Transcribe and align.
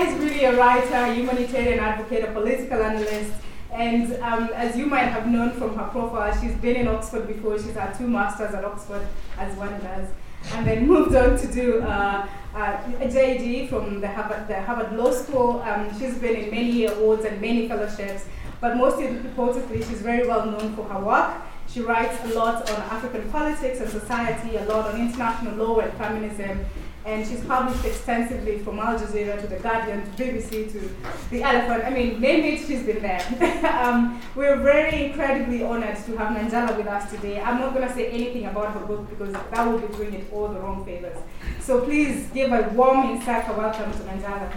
Is 0.00 0.14
really 0.14 0.44
a 0.44 0.56
writer, 0.56 1.12
humanitarian 1.12 1.78
advocate, 1.78 2.24
a 2.24 2.32
political 2.32 2.82
analyst, 2.82 3.32
and 3.70 4.14
um, 4.22 4.48
as 4.54 4.74
you 4.74 4.86
might 4.86 5.08
have 5.08 5.26
known 5.26 5.52
from 5.52 5.76
her 5.76 5.88
profile, 5.88 6.32
she's 6.40 6.54
been 6.54 6.76
in 6.76 6.88
Oxford 6.88 7.28
before. 7.28 7.58
She's 7.58 7.74
had 7.74 7.92
two 7.92 8.08
masters 8.08 8.54
at 8.54 8.64
Oxford, 8.64 9.06
as 9.36 9.54
one 9.58 9.78
does, 9.82 10.08
and 10.54 10.66
then 10.66 10.86
moved 10.86 11.14
on 11.14 11.38
to 11.38 11.46
do 11.52 11.82
uh, 11.82 12.26
uh, 12.54 12.78
a 12.98 13.08
JD 13.08 13.68
from 13.68 14.00
the 14.00 14.08
Harvard, 14.08 14.48
the 14.48 14.62
Harvard 14.62 14.96
Law 14.96 15.12
School. 15.12 15.60
Um, 15.60 15.90
she's 15.98 16.16
been 16.16 16.34
in 16.34 16.50
many 16.50 16.86
awards 16.86 17.26
and 17.26 17.38
many 17.38 17.68
fellowships, 17.68 18.24
but 18.58 18.78
most 18.78 19.00
importantly, 19.00 19.82
she's 19.82 20.00
very 20.00 20.26
well 20.26 20.46
known 20.46 20.74
for 20.74 20.84
her 20.84 21.04
work. 21.04 21.42
She 21.72 21.80
writes 21.80 22.18
a 22.24 22.34
lot 22.34 22.68
on 22.68 22.80
African 22.82 23.30
politics 23.30 23.78
and 23.80 23.88
society, 23.88 24.56
a 24.56 24.64
lot 24.64 24.92
on 24.92 25.00
international 25.00 25.54
law 25.54 25.78
and 25.78 25.92
feminism, 25.92 26.64
and 27.06 27.24
she's 27.24 27.44
published 27.44 27.84
extensively 27.84 28.58
from 28.58 28.80
Al 28.80 28.98
Jazeera 28.98 29.40
to 29.40 29.46
The 29.46 29.56
Guardian 29.60 30.02
to 30.02 30.10
BBC 30.22 30.72
to 30.72 30.96
The 31.30 31.44
Elephant. 31.44 31.84
I 31.84 31.90
mean, 31.90 32.20
name 32.20 32.44
it, 32.44 32.66
she's 32.66 32.82
been 32.82 33.00
there. 33.00 33.22
um, 33.80 34.20
we're 34.34 34.56
very 34.56 35.04
incredibly 35.04 35.62
honored 35.62 35.96
to 36.06 36.16
have 36.16 36.36
Nanjala 36.36 36.76
with 36.76 36.88
us 36.88 37.08
today. 37.08 37.40
I'm 37.40 37.60
not 37.60 37.72
going 37.72 37.86
to 37.86 37.94
say 37.94 38.10
anything 38.10 38.46
about 38.46 38.72
her 38.74 38.80
book 38.80 39.08
because 39.08 39.32
that 39.32 39.66
would 39.68 39.88
be 39.88 39.96
doing 39.96 40.14
it 40.14 40.32
all 40.32 40.48
the 40.48 40.58
wrong 40.58 40.84
favors. 40.84 41.18
So 41.60 41.82
please 41.82 42.28
give 42.34 42.50
a 42.50 42.68
warm 42.74 43.16
Insaka 43.16 43.56
welcome 43.56 43.92
to 43.92 43.98
Nanjala. 43.98 44.50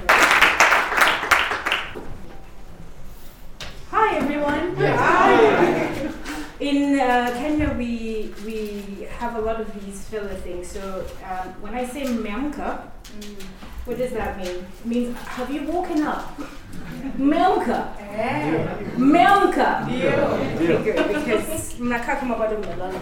Hi, 3.91 4.15
everyone. 4.17 4.75
Hi. 4.77 6.13
In 6.63 6.97
uh, 6.97 7.29
Kenya, 7.35 7.75
we 7.77 8.33
we 8.45 9.05
have 9.19 9.35
a 9.35 9.41
lot 9.41 9.59
of 9.59 9.67
these 9.75 9.99
filler 10.07 10.37
things. 10.45 10.71
So 10.71 11.05
um, 11.29 11.47
when 11.61 11.75
I 11.75 11.85
say 11.85 12.03
memka, 12.05 12.87
mm, 13.19 13.41
what 13.83 13.97
does 13.97 14.11
that 14.11 14.37
mean? 14.37 14.63
It 14.63 14.85
means 14.85 15.17
have 15.35 15.51
you 15.51 15.63
woken 15.63 16.03
up? 16.03 16.39
Memka. 17.19 17.79
Yeah. 17.99 18.79
Memka. 18.95 19.69
Yeah. 19.91 20.79
Okay, 20.79 20.95
because 21.13 21.73
mnakaa 21.79 22.19
kama 22.19 22.35
bado 22.35 22.55
mnalala. 22.57 22.99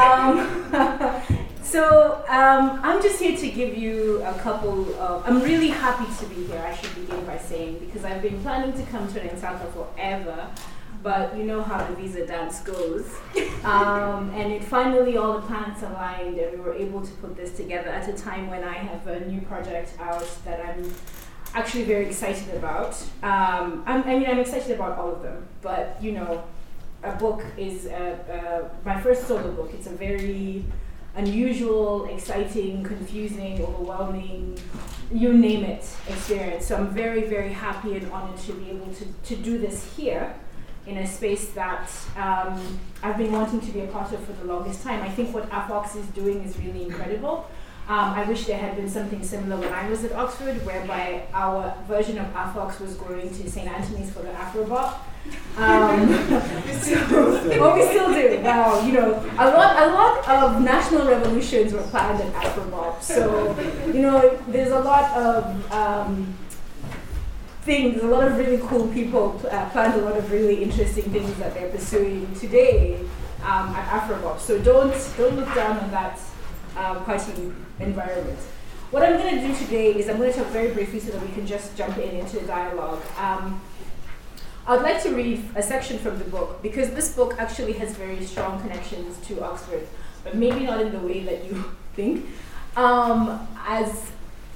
Um, 0.00 1.42
So 1.72 2.22
um, 2.28 2.80
I'm 2.82 3.00
just 3.00 3.18
here 3.18 3.34
to 3.34 3.48
give 3.48 3.78
you 3.78 4.22
a 4.24 4.34
couple 4.34 4.94
of. 5.00 5.26
I'm 5.26 5.40
really 5.40 5.68
happy 5.68 6.04
to 6.18 6.26
be 6.26 6.44
here. 6.44 6.60
I 6.60 6.74
should 6.76 6.94
begin 6.94 7.24
by 7.24 7.38
saying 7.38 7.78
because 7.78 8.04
I've 8.04 8.20
been 8.20 8.42
planning 8.42 8.74
to 8.74 8.82
come 8.90 9.10
to 9.14 9.20
Nsaka 9.20 9.72
forever, 9.72 10.48
but 11.02 11.36
you 11.36 11.44
know 11.44 11.62
how 11.62 11.84
the 11.86 11.94
visa 11.94 12.26
dance 12.26 12.60
goes. 12.60 13.06
Um, 13.64 14.30
and 14.34 14.52
it 14.52 14.64
finally 14.64 15.16
all 15.16 15.34
the 15.34 15.46
planets 15.46 15.82
aligned, 15.82 16.38
and 16.38 16.52
we 16.52 16.58
were 16.58 16.74
able 16.74 17.00
to 17.00 17.12
put 17.14 17.36
this 17.36 17.56
together 17.56 17.88
at 17.90 18.08
a 18.08 18.12
time 18.12 18.48
when 18.48 18.64
I 18.64 18.74
have 18.74 19.06
a 19.06 19.20
new 19.26 19.40
project 19.42 19.94
out 20.00 20.28
that 20.44 20.60
I'm 20.64 20.92
actually 21.54 21.84
very 21.84 22.06
excited 22.06 22.54
about. 22.54 23.00
Um, 23.22 23.84
i 23.86 24.02
mean, 24.04 24.26
I'm 24.26 24.38
excited 24.38 24.72
about 24.72 24.98
all 24.98 25.12
of 25.12 25.22
them, 25.22 25.46
but 25.60 25.96
you 26.00 26.12
know, 26.12 26.42
a 27.02 27.12
book 27.12 27.44
is 27.56 27.86
a, 27.86 28.70
my 28.84 29.00
first 29.00 29.26
solo 29.26 29.50
book. 29.52 29.70
It's 29.74 29.86
a 29.86 29.90
very 29.90 30.64
unusual, 31.14 32.06
exciting, 32.06 32.82
confusing, 32.82 33.60
overwhelming, 33.60 34.58
you 35.12 35.32
name 35.34 35.64
it, 35.64 35.84
experience. 36.08 36.66
So 36.66 36.76
I'm 36.76 36.88
very, 36.88 37.24
very 37.24 37.52
happy 37.52 37.96
and 37.96 38.10
honored 38.10 38.38
to 38.40 38.52
be 38.54 38.70
able 38.70 38.92
to, 38.94 39.04
to 39.04 39.36
do 39.36 39.58
this 39.58 39.94
here 39.94 40.34
in 40.86 40.98
a 40.98 41.06
space 41.06 41.50
that 41.50 41.88
um, 42.16 42.80
I've 43.02 43.16
been 43.16 43.32
wanting 43.32 43.60
to 43.60 43.70
be 43.72 43.80
a 43.80 43.86
part 43.86 44.12
of 44.12 44.24
for 44.24 44.32
the 44.32 44.44
longest 44.44 44.82
time. 44.82 45.02
I 45.02 45.08
think 45.08 45.32
what 45.34 45.48
AFOX 45.50 45.96
is 45.96 46.06
doing 46.06 46.42
is 46.42 46.58
really 46.58 46.82
incredible. 46.82 47.46
Um, 47.88 48.14
I 48.14 48.24
wish 48.24 48.46
there 48.46 48.58
had 48.58 48.76
been 48.76 48.88
something 48.88 49.22
similar 49.24 49.60
when 49.60 49.72
I 49.72 49.88
was 49.88 50.04
at 50.04 50.12
Oxford, 50.12 50.64
whereby 50.64 51.24
our 51.34 51.76
version 51.88 52.16
of 52.18 52.26
AFOX 52.32 52.80
was 52.80 52.94
going 52.94 53.28
to 53.28 53.50
St. 53.50 53.68
Antony's 53.68 54.10
for 54.10 54.22
the 54.22 54.30
Afrobot. 54.30 54.94
Um, 55.56 56.08
so, 56.80 57.74
we 57.74 57.82
still 57.88 58.12
do. 58.14 58.40
Now, 58.42 58.84
you 58.86 58.92
know, 58.92 59.14
a 59.38 59.50
lot, 59.50 59.82
a 59.82 59.86
lot 59.92 60.28
of 60.28 60.62
national 60.62 61.08
revolutions 61.08 61.72
were 61.72 61.82
planned 61.82 62.22
at 62.22 62.32
Afrobot. 62.34 63.02
So, 63.02 63.56
you 63.88 64.00
know, 64.00 64.36
there's 64.48 64.70
a 64.70 64.80
lot 64.80 65.16
of 65.16 65.72
um, 65.72 66.34
things, 67.62 68.02
a 68.02 68.06
lot 68.06 68.26
of 68.26 68.36
really 68.36 68.58
cool 68.66 68.88
people 68.88 69.40
uh, 69.50 69.68
planned 69.70 69.94
a 70.00 70.04
lot 70.04 70.16
of 70.16 70.30
really 70.30 70.62
interesting 70.62 71.04
things 71.04 71.32
that 71.38 71.54
they're 71.54 71.70
pursuing 71.70 72.32
today 72.34 72.98
um, 73.44 73.74
at 73.74 73.88
Afrobot. 73.88 74.38
So 74.40 74.58
don't 74.58 74.92
don't 75.16 75.36
look 75.36 75.54
down 75.54 75.78
on 75.78 75.90
that 75.90 76.18
um, 76.76 77.04
party 77.04 77.52
environment. 77.78 78.38
What 78.90 79.02
I'm 79.02 79.16
going 79.16 79.40
to 79.40 79.46
do 79.46 79.54
today 79.54 79.94
is 79.94 80.08
I'm 80.08 80.18
going 80.18 80.32
to 80.32 80.38
talk 80.38 80.48
very 80.48 80.72
briefly 80.72 81.00
so 81.00 81.12
that 81.12 81.22
we 81.22 81.32
can 81.32 81.46
just 81.46 81.76
jump 81.76 81.96
in 81.96 82.16
into 82.16 82.38
the 82.40 82.46
dialogue. 82.46 83.00
Um, 83.16 83.60
I'd 84.66 84.82
like 84.82 85.02
to 85.04 85.14
read 85.14 85.42
a 85.56 85.62
section 85.62 85.98
from 85.98 86.18
the 86.18 86.24
book 86.24 86.62
because 86.62 86.90
this 86.90 87.14
book 87.16 87.34
actually 87.38 87.72
has 87.74 87.96
very 87.96 88.24
strong 88.24 88.60
connections 88.60 89.18
to 89.26 89.42
Oxford, 89.42 89.88
but 90.22 90.36
maybe 90.36 90.66
not 90.66 90.80
in 90.80 90.92
the 90.92 90.98
way 90.98 91.24
that 91.24 91.44
you 91.44 91.64
think. 91.94 92.26
Um, 92.76 93.48
as 93.66 94.12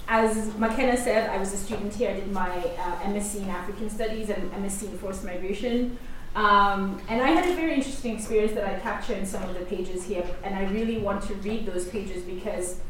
as 0.09 0.55
McKenna 0.56 0.97
said, 0.97 1.31
I 1.31 1.39
was 1.39 1.53
a 1.53 1.56
student 1.56 1.94
here. 1.94 2.11
I 2.11 2.15
did 2.15 2.31
my 2.33 2.49
uh, 2.49 3.00
MSc 3.00 3.43
in 3.43 3.49
African 3.49 3.91
Studies 3.91 4.31
and 4.31 4.50
MSc 4.53 4.84
in 4.84 4.99
Forced 4.99 5.25
Migration. 5.25 5.99
Um, 6.34 7.00
and 7.09 7.22
I 7.22 7.28
had 7.31 7.49
a 7.50 7.55
very 7.56 7.75
interesting 7.75 8.15
experience 8.15 8.53
that 8.53 8.65
I 8.65 8.78
capture 8.81 9.15
in 9.15 9.25
some 9.25 9.43
of 9.43 9.59
the 9.59 9.65
pages 9.65 10.05
here, 10.05 10.27
and 10.44 10.55
I 10.55 10.65
really 10.71 10.99
want 10.99 11.22
to 11.25 11.34
read 11.37 11.65
those 11.67 11.89
pages 11.89 12.22
because, 12.22 12.81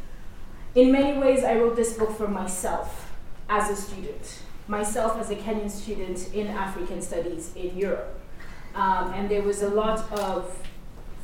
in 0.75 0.91
many 0.91 1.17
ways, 1.17 1.43
I 1.43 1.55
wrote 1.55 1.75
this 1.75 1.93
book 1.93 2.11
for 2.17 2.27
myself 2.27 3.13
as 3.49 3.69
a 3.69 3.81
student 3.81 4.41
myself 4.67 5.17
as 5.17 5.29
a 5.29 5.35
Kenyan 5.35 5.71
student 5.71 6.33
in 6.33 6.47
African 6.47 7.01
studies 7.01 7.53
in 7.55 7.77
Europe. 7.77 8.19
Um, 8.75 9.13
and 9.13 9.29
there 9.29 9.41
was 9.41 9.61
a 9.61 9.69
lot 9.69 10.11
of 10.11 10.61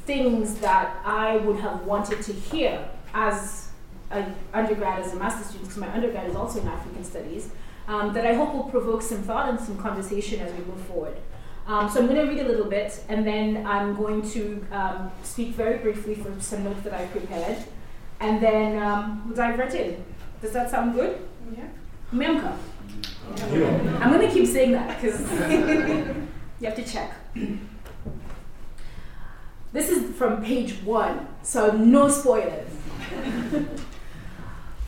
things 0.05 0.55
that 0.55 0.95
I 1.05 1.37
would 1.37 1.59
have 1.59 1.85
wanted 1.85 2.21
to 2.23 2.33
hear 2.33 2.87
as 3.13 3.69
an 4.13 4.35
undergrad, 4.53 5.03
as 5.03 5.13
a 5.13 5.15
master's 5.15 5.47
student, 5.47 5.69
because 5.69 5.79
my 5.79 5.93
undergrad 5.93 6.29
is 6.29 6.35
also 6.35 6.61
in 6.61 6.67
African 6.67 7.03
studies, 7.03 7.49
um, 7.87 8.13
that 8.13 8.25
I 8.25 8.33
hope 8.33 8.53
will 8.53 8.63
provoke 8.63 9.01
some 9.01 9.23
thought 9.23 9.49
and 9.49 9.59
some 9.59 9.77
conversation 9.77 10.39
as 10.39 10.51
we 10.53 10.63
move 10.65 10.81
forward. 10.81 11.17
Um, 11.65 11.89
so 11.89 11.99
I'm 11.99 12.07
going 12.07 12.25
to 12.25 12.31
read 12.31 12.45
a 12.45 12.47
little 12.47 12.65
bit, 12.65 13.03
and 13.07 13.25
then 13.25 13.65
I'm 13.65 13.95
going 13.95 14.21
to 14.31 14.65
um, 14.71 15.11
speak 15.23 15.49
very 15.49 15.77
briefly 15.77 16.15
from 16.15 16.41
some 16.41 16.63
notes 16.63 16.81
that 16.81 16.93
I 16.93 17.05
prepared, 17.05 17.57
and 18.19 18.41
then 18.41 18.81
um, 18.81 19.23
we'll 19.25 19.35
dive 19.35 19.57
right 19.57 19.73
in. 19.73 20.03
Does 20.41 20.51
that 20.51 20.69
sound 20.69 20.93
good? 20.93 21.25
Yeah. 21.55 21.67
Memka. 22.11 22.57
I'm 24.01 24.11
going 24.11 24.27
to 24.27 24.33
keep 24.33 24.47
saying 24.47 24.73
that 24.73 25.01
because 25.01 25.21
you 26.59 26.67
have 26.67 26.75
to 26.75 26.83
check. 26.85 27.13
This 29.71 29.89
is 29.89 30.15
from 30.15 30.43
page 30.43 30.73
one, 30.83 31.27
so 31.41 31.71
no 31.71 32.09
spoilers. 32.09 32.69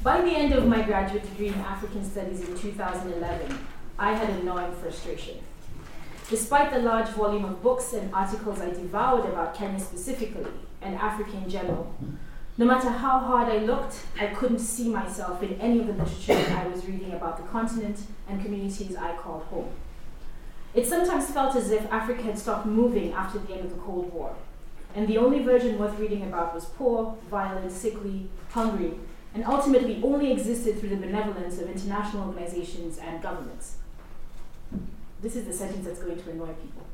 By 0.06 0.22
the 0.22 0.30
end 0.30 0.54
of 0.54 0.68
my 0.68 0.84
graduate 0.84 1.24
degree 1.24 1.48
in 1.48 1.56
African 1.56 2.06
Studies 2.08 2.42
in 2.42 2.56
2011, 2.56 3.58
I 3.98 4.14
had 4.14 4.30
a 4.30 4.44
gnawing 4.44 4.72
frustration. 4.74 5.40
Despite 6.30 6.72
the 6.72 6.78
large 6.78 7.08
volume 7.08 7.44
of 7.44 7.64
books 7.64 7.92
and 7.94 8.14
articles 8.14 8.62
I 8.62 8.70
devoured 8.70 9.26
about 9.26 9.56
Kenya 9.56 9.80
specifically 9.80 10.46
and 10.84 10.94
Africa 10.98 11.36
in 11.36 11.50
general, 11.50 11.92
no 12.56 12.68
matter 12.68 12.92
how 12.92 13.18
hard 13.18 13.52
I 13.52 13.66
looked, 13.66 14.06
I 14.22 14.28
couldn't 14.28 14.60
see 14.60 14.90
myself 14.90 15.42
in 15.42 15.60
any 15.60 15.80
of 15.80 15.88
the 15.88 15.94
literature 15.94 16.56
I 16.56 16.68
was 16.68 16.86
reading 16.86 17.14
about 17.14 17.38
the 17.38 17.44
continent 17.50 18.02
and 18.30 18.40
communities 18.40 18.96
I 18.96 19.18
called 19.18 19.46
home. 19.46 19.72
It 20.76 20.86
sometimes 20.86 21.32
felt 21.32 21.56
as 21.56 21.72
if 21.72 21.92
Africa 21.92 22.22
had 22.22 22.38
stopped 22.38 22.68
moving 22.68 23.12
after 23.14 23.40
the 23.40 23.54
end 23.54 23.66
of 23.66 23.72
the 23.72 23.82
Cold 23.82 24.14
War, 24.14 24.36
and 24.94 25.08
the 25.08 25.18
only 25.18 25.42
version 25.42 25.80
worth 25.80 25.98
reading 25.98 26.22
about 26.22 26.54
was 26.54 26.66
poor, 26.66 27.18
violent, 27.28 27.72
sickly, 27.72 28.30
hungry, 28.52 28.94
and 29.36 29.46
ultimately 29.46 30.02
only 30.04 30.32
existed 30.32 30.80
through 30.80 30.90
the 30.90 30.96
benevolence 30.96 31.60
of 31.60 31.70
international 31.70 32.28
organizations 32.28 32.98
and 32.98 33.22
governments. 33.22 33.76
This 35.22 35.36
is 35.36 35.46
the 35.46 35.54
sentence 35.54 35.86
that's 35.86 36.00
going 36.00 36.20
to 36.20 36.32
annoy 36.32 36.54
people. 36.54 36.88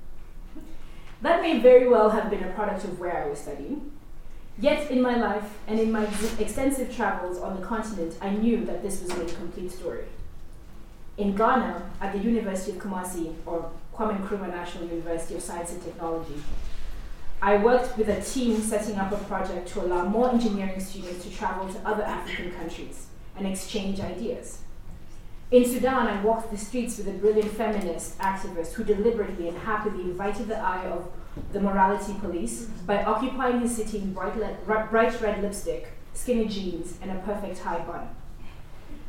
That 1.21 1.42
may 1.42 1.60
very 1.60 1.88
well 1.88 2.10
have 2.10 2.30
been 2.30 2.44
a 2.44 2.51
product 2.51 2.83
of 2.83 3.00
where 3.00 3.24
I 3.24 3.30
was 3.30 3.39
studying, 3.39 3.92
Yet, 4.62 4.92
in 4.92 5.01
my 5.01 5.16
life 5.16 5.57
and 5.68 5.80
in 5.80 5.92
my 5.92 6.07
extensive 6.38 6.95
travels 6.95 7.39
on 7.39 7.60
the 7.60 7.66
continent, 7.66 8.16
I 8.21 8.30
knew 8.30 8.63
that 8.66 8.83
this 8.83 9.01
was 9.01 9.10
not 9.10 9.31
a 9.31 9.33
complete 9.33 9.71
story. 9.71 10.06
In 11.18 11.36
Ghana, 11.36 11.89
at 12.00 12.13
the 12.13 12.19
University 12.19 12.77
of 12.77 12.77
Kumasi, 12.77 13.33
or 13.45 13.71
Kwame 13.94 14.19
Nkrumah 14.21 14.50
National 14.50 14.88
University 14.88 15.36
of 15.36 15.42
Science 15.42 15.71
and 15.71 15.83
Technology, 15.83 16.36
I 17.44 17.58
worked 17.58 17.98
with 17.98 18.08
a 18.08 18.22
team 18.22 18.62
setting 18.62 18.98
up 18.98 19.12
a 19.12 19.18
project 19.18 19.68
to 19.70 19.82
allow 19.82 20.06
more 20.06 20.30
engineering 20.30 20.80
students 20.80 21.24
to 21.26 21.32
travel 21.32 21.74
to 21.74 21.80
other 21.88 22.04
African 22.04 22.52
countries 22.52 23.08
and 23.36 23.48
exchange 23.48 24.00
ideas. 24.00 24.60
In 25.50 25.66
Sudan, 25.66 26.08
I 26.08 26.22
walked 26.22 26.52
the 26.52 26.58
streets 26.58 27.00
with 27.00 27.08
a 27.08 27.14
brilliant 27.14 27.52
feminist 27.52 28.20
activist 28.20 28.74
who 28.74 28.84
deliberately 28.84 29.48
and 29.48 29.58
happily 29.58 30.04
invited 30.04 30.50
the 30.50 30.60
eye 30.60 30.86
of 30.86 31.12
the 31.52 31.60
morality 31.60 32.14
police 32.22 32.66
by 32.86 33.04
occupying 33.04 33.62
his 33.62 33.76
city 33.76 33.98
in 33.98 34.14
bright, 34.14 34.38
le- 34.38 34.88
bright 34.92 35.20
red 35.20 35.42
lipstick, 35.42 35.94
skinny 36.14 36.48
jeans, 36.48 37.00
and 37.02 37.10
a 37.10 37.16
perfect 37.24 37.58
high 37.60 37.80
bun. 37.80 38.08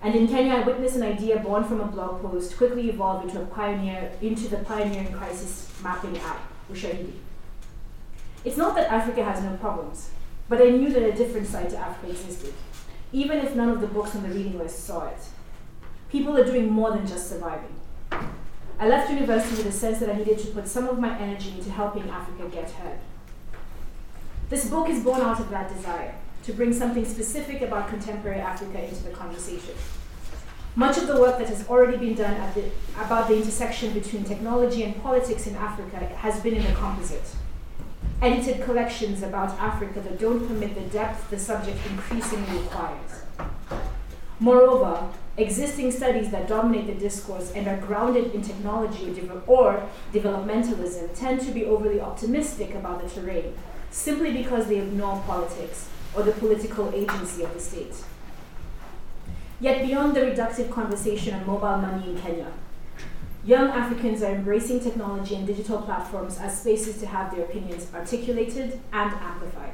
And 0.01 0.15
in 0.15 0.27
Kenya, 0.27 0.55
I 0.55 0.63
witnessed 0.63 0.97
an 0.97 1.03
idea 1.03 1.39
born 1.39 1.65
from 1.65 1.81
a 1.81 1.87
blog 1.87 2.23
post 2.23 2.57
quickly 2.57 2.89
evolve 2.89 3.25
into 3.25 3.43
a 3.43 3.47
pioneer 3.47 4.11
into 4.23 4.49
the 4.49 4.57
pioneering 4.57 5.13
crisis 5.13 5.71
mapping 5.83 6.17
app, 6.19 6.41
Ushahidi. 6.73 7.13
It's 8.45 8.57
not 8.57 8.75
that 8.75 8.91
Africa 8.91 9.25
has 9.25 9.43
no 9.43 9.57
problems, 9.57 10.11
but 10.49 10.61
I 10.61 10.71
knew 10.71 10.93
that 10.93 11.03
a 11.03 11.13
different 11.13 11.47
side 11.47 11.71
to 11.71 11.77
Africa 11.77 12.11
existed, 12.11 12.53
even 13.13 13.39
if 13.39 13.55
none 13.55 13.69
of 13.69 13.81
the 13.81 13.87
books 13.87 14.17
on 14.17 14.23
the 14.23 14.31
reading 14.31 14.59
list 14.59 14.85
saw 14.85 15.07
it. 15.07 15.21
People 16.11 16.37
are 16.37 16.45
doing 16.45 16.69
more 16.69 16.91
than 16.91 17.07
just 17.07 17.29
surviving. 17.29 17.75
I 18.81 18.89
left 18.89 19.11
university 19.11 19.57
with 19.57 19.67
a 19.67 19.79
sense 19.79 20.01
that 20.01 20.11
I 20.11 20.19
needed 20.19 20.41
to 20.41 20.49
put 20.49 20.67
some 20.67 20.89
of 20.89 20.99
my 20.99 21.17
energy 21.19 21.51
into 21.57 21.71
helping 21.71 22.11
Africa 22.11 22.49
get 22.49 22.71
heard. 22.73 22.99
This 24.49 24.69
book 24.69 24.89
is 24.89 25.05
born 25.05 25.21
out 25.21 25.39
of 25.39 25.49
that 25.51 25.73
desire 25.73 26.17
to 26.43 26.53
bring 26.53 26.73
something 26.73 27.05
specific 27.05 27.63
about 27.63 27.89
contemporary 27.89 28.41
Africa 28.41 28.83
into 28.83 29.05
the 29.05 29.11
conversation. 29.11 29.75
Much 30.75 30.99
of 30.99 31.07
the 31.07 31.21
work 31.21 31.39
that 31.39 31.49
has 31.49 31.69
already 31.69 31.97
been 31.97 32.15
done 32.15 32.35
the, 32.55 32.71
about 32.99 33.29
the 33.29 33.37
intersection 33.37 33.93
between 33.93 34.25
technology 34.25 34.83
and 34.83 35.01
politics 35.03 35.47
in 35.47 35.55
Africa 35.55 35.97
has 35.99 36.41
been 36.41 36.55
in 36.55 36.65
the 36.65 36.73
composite. 36.73 37.37
Edited 38.23 38.63
collections 38.63 39.21
about 39.21 39.59
Africa 39.59 39.99
that 39.99 40.17
don't 40.17 40.47
permit 40.47 40.77
the 40.77 40.83
depth 40.83 41.29
the 41.29 41.37
subject 41.37 41.77
increasingly 41.91 42.61
requires. 42.61 43.25
Moreover, 44.39 45.09
existing 45.37 45.91
studies 45.91 46.31
that 46.31 46.47
dominate 46.47 46.87
the 46.87 46.95
discourse 46.95 47.51
and 47.51 47.67
are 47.67 47.79
grounded 47.79 48.33
in 48.33 48.43
technology 48.43 49.11
or 49.49 49.89
developmentalism 50.13 51.19
tend 51.19 51.41
to 51.41 51.51
be 51.51 51.65
overly 51.65 52.01
optimistic 52.01 52.77
about 52.77 53.03
the 53.03 53.09
terrain, 53.09 53.55
simply 53.91 54.33
because 54.33 54.69
they 54.69 54.79
ignore 54.79 55.21
politics 55.27 55.89
or 56.15 56.23
the 56.23 56.31
political 56.31 56.95
agency 56.95 57.43
of 57.43 57.53
the 57.53 57.61
state. 57.61 58.05
Yet, 59.59 59.85
beyond 59.85 60.15
the 60.15 60.21
reductive 60.21 60.71
conversation 60.71 61.35
on 61.35 61.45
mobile 61.45 61.79
money 61.79 62.11
in 62.11 62.21
Kenya, 62.21 62.53
young 63.45 63.69
Africans 63.69 64.23
are 64.23 64.33
embracing 64.33 64.81
technology 64.81 65.35
and 65.35 65.47
digital 65.47 65.83
platforms 65.83 66.39
as 66.39 66.61
spaces 66.61 66.99
to 66.99 67.07
have 67.07 67.35
their 67.35 67.45
opinions 67.45 67.89
articulated 67.93 68.81
and 68.93 69.13
amplified, 69.13 69.73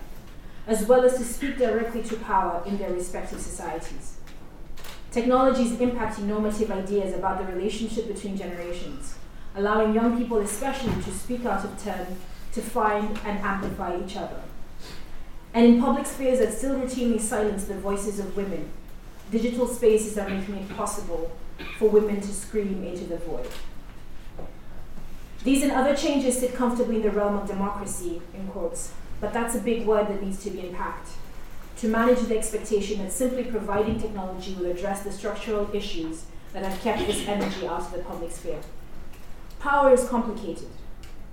as 0.66 0.86
well 0.86 1.04
as 1.04 1.18
to 1.18 1.24
speak 1.24 1.58
directly 1.58 2.02
to 2.02 2.16
power 2.16 2.62
in 2.64 2.78
their 2.78 2.92
respective 2.92 3.40
societies. 3.40 4.16
Technology 5.10 5.62
is 5.62 5.72
impacting 5.72 6.24
normative 6.24 6.70
ideas 6.70 7.14
about 7.14 7.38
the 7.38 7.52
relationship 7.52 8.08
between 8.08 8.36
generations, 8.36 9.14
allowing 9.54 9.94
young 9.94 10.16
people, 10.16 10.38
especially, 10.38 10.92
to 11.02 11.10
speak 11.10 11.44
out 11.44 11.64
of 11.64 11.82
turn 11.82 12.16
to 12.52 12.62
find 12.62 13.18
and 13.24 13.38
amplify 13.40 13.98
each 14.02 14.16
other. 14.16 14.40
And 15.52 15.66
in 15.66 15.80
public 15.80 16.06
spheres 16.06 16.38
that 16.38 16.52
still 16.52 16.76
routinely 16.76 17.20
silence 17.20 17.64
the 17.64 17.74
voices 17.74 18.18
of 18.18 18.36
women, 18.36 18.70
digital 19.30 19.66
spaces 19.66 20.16
are 20.16 20.28
making 20.28 20.56
it 20.56 20.68
possible 20.70 21.30
for 21.78 21.88
women 21.88 22.20
to 22.20 22.28
scream 22.28 22.84
into 22.84 23.04
the 23.04 23.18
void. 23.18 23.48
These 25.44 25.62
and 25.62 25.72
other 25.72 25.94
changes 25.94 26.38
sit 26.38 26.54
comfortably 26.54 26.96
in 26.96 27.02
the 27.02 27.10
realm 27.10 27.36
of 27.36 27.46
democracy, 27.46 28.20
in 28.34 28.48
quotes, 28.48 28.92
but 29.20 29.32
that's 29.32 29.54
a 29.54 29.60
big 29.60 29.86
word 29.86 30.08
that 30.08 30.22
needs 30.22 30.42
to 30.44 30.50
be 30.50 30.60
unpacked 30.60 31.08
to 31.78 31.86
manage 31.86 32.18
the 32.22 32.36
expectation 32.36 32.98
that 32.98 33.12
simply 33.12 33.44
providing 33.44 34.00
technology 34.00 34.52
will 34.54 34.66
address 34.66 35.04
the 35.04 35.12
structural 35.12 35.72
issues 35.72 36.24
that 36.52 36.64
have 36.64 36.80
kept 36.80 37.06
this 37.06 37.26
energy 37.28 37.68
out 37.68 37.82
of 37.82 37.92
the 37.92 37.98
public 37.98 38.32
sphere. 38.32 38.60
Power 39.60 39.92
is 39.92 40.08
complicated. 40.08 40.68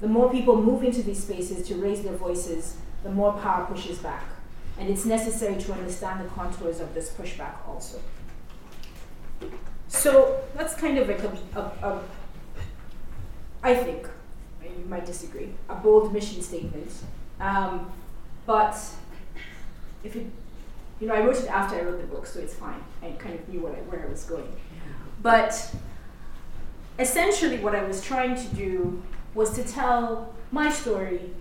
The 0.01 0.07
more 0.07 0.31
people 0.31 0.62
move 0.62 0.83
into 0.83 1.01
these 1.01 1.24
spaces 1.24 1.68
to 1.68 1.75
raise 1.75 2.04
their 2.04 2.13
voices, 2.13 2.77
the 3.04 3.10
more 3.10 3.33
power 3.33 3.66
pushes 3.66 3.98
back. 4.00 4.24
And 4.77 4.88
it's 4.88 5.06
necessary 5.06 5.60
to 5.63 5.74
understand 5.74 6.24
the 6.24 6.30
contours 6.30 6.80
of 6.80 6.94
this 6.94 7.10
pushback 7.10 7.68
also. 7.68 8.00
So 9.87 10.41
that's 10.55 10.75
kind 10.75 10.97
of 10.97 11.07
like 11.07 11.19
a, 11.19 11.59
a, 11.59 11.61
a 11.87 12.01
I 13.63 13.75
think, 13.75 14.07
you 14.61 14.85
might 14.87 15.05
disagree, 15.05 15.49
a 15.69 15.75
bold 15.75 16.13
mission 16.13 16.41
statement. 16.41 16.91
Um, 17.39 17.91
but 18.45 18.77
if 20.03 20.15
it, 20.15 20.27
you 20.99 21.07
know, 21.07 21.15
I 21.15 21.21
wrote 21.21 21.37
it 21.37 21.47
after 21.47 21.75
I 21.75 21.81
wrote 21.81 21.99
the 21.99 22.07
book, 22.07 22.25
so 22.27 22.39
it's 22.39 22.53
fine. 22.53 22.81
I 23.01 23.11
kind 23.11 23.33
of 23.33 23.49
knew 23.49 23.61
what 23.61 23.73
I, 23.73 23.77
where 23.89 24.05
I 24.05 24.09
was 24.09 24.23
going. 24.23 24.55
But 25.21 25.73
essentially, 26.99 27.57
what 27.59 27.75
I 27.75 27.83
was 27.83 28.01
trying 28.03 28.35
to 28.35 28.55
do 28.55 29.01
was 29.33 29.55
to 29.55 29.63
tell 29.63 30.33
my 30.51 30.69
story 30.69 31.31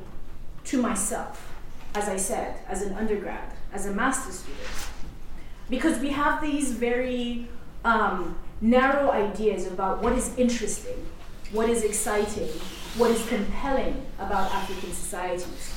to 0.64 0.80
myself, 0.80 1.52
as 1.94 2.08
I 2.08 2.16
said, 2.16 2.56
as 2.66 2.82
an 2.82 2.94
undergrad, 2.94 3.52
as 3.72 3.86
a 3.86 3.92
master's 3.92 4.38
student. 4.38 4.66
Because 5.68 5.98
we 5.98 6.10
have 6.10 6.40
these 6.40 6.72
very 6.72 7.48
um, 7.84 8.36
narrow 8.60 9.10
ideas 9.10 9.66
about 9.66 10.02
what 10.02 10.12
is 10.12 10.36
interesting, 10.36 11.06
what 11.52 11.68
is 11.68 11.82
exciting, 11.82 12.48
what 12.96 13.10
is 13.10 13.26
compelling 13.28 14.04
about 14.18 14.50
African 14.52 14.92
societies. 14.92 15.74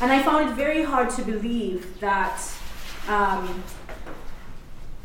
And 0.00 0.10
I 0.10 0.22
found 0.22 0.50
it 0.50 0.54
very 0.54 0.82
hard 0.82 1.10
to 1.10 1.22
believe 1.22 2.00
that 2.00 2.40
um, 3.08 3.62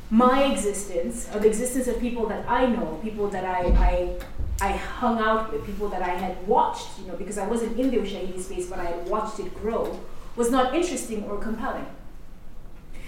my 0.09 0.45
existence, 0.45 1.27
or 1.33 1.39
the 1.39 1.47
existence 1.47 1.87
of 1.87 1.99
people 1.99 2.27
that 2.27 2.49
I 2.49 2.65
know, 2.65 2.99
people 3.03 3.27
that 3.29 3.43
I, 3.43 3.61
I, 3.61 4.15
I 4.61 4.71
hung 4.71 5.19
out 5.19 5.51
with, 5.51 5.65
people 5.65 5.89
that 5.89 6.01
I 6.01 6.09
had 6.09 6.47
watched, 6.47 6.99
you 6.99 7.07
know, 7.07 7.15
because 7.15 7.37
I 7.37 7.45
wasn't 7.45 7.77
in 7.79 7.91
the 7.91 7.97
Ushahidi 7.97 8.39
space, 8.41 8.67
but 8.67 8.79
I 8.79 8.85
had 8.85 9.07
watched 9.07 9.39
it 9.39 9.53
grow, 9.55 9.99
was 10.35 10.49
not 10.49 10.73
interesting 10.73 11.25
or 11.25 11.37
compelling. 11.37 11.85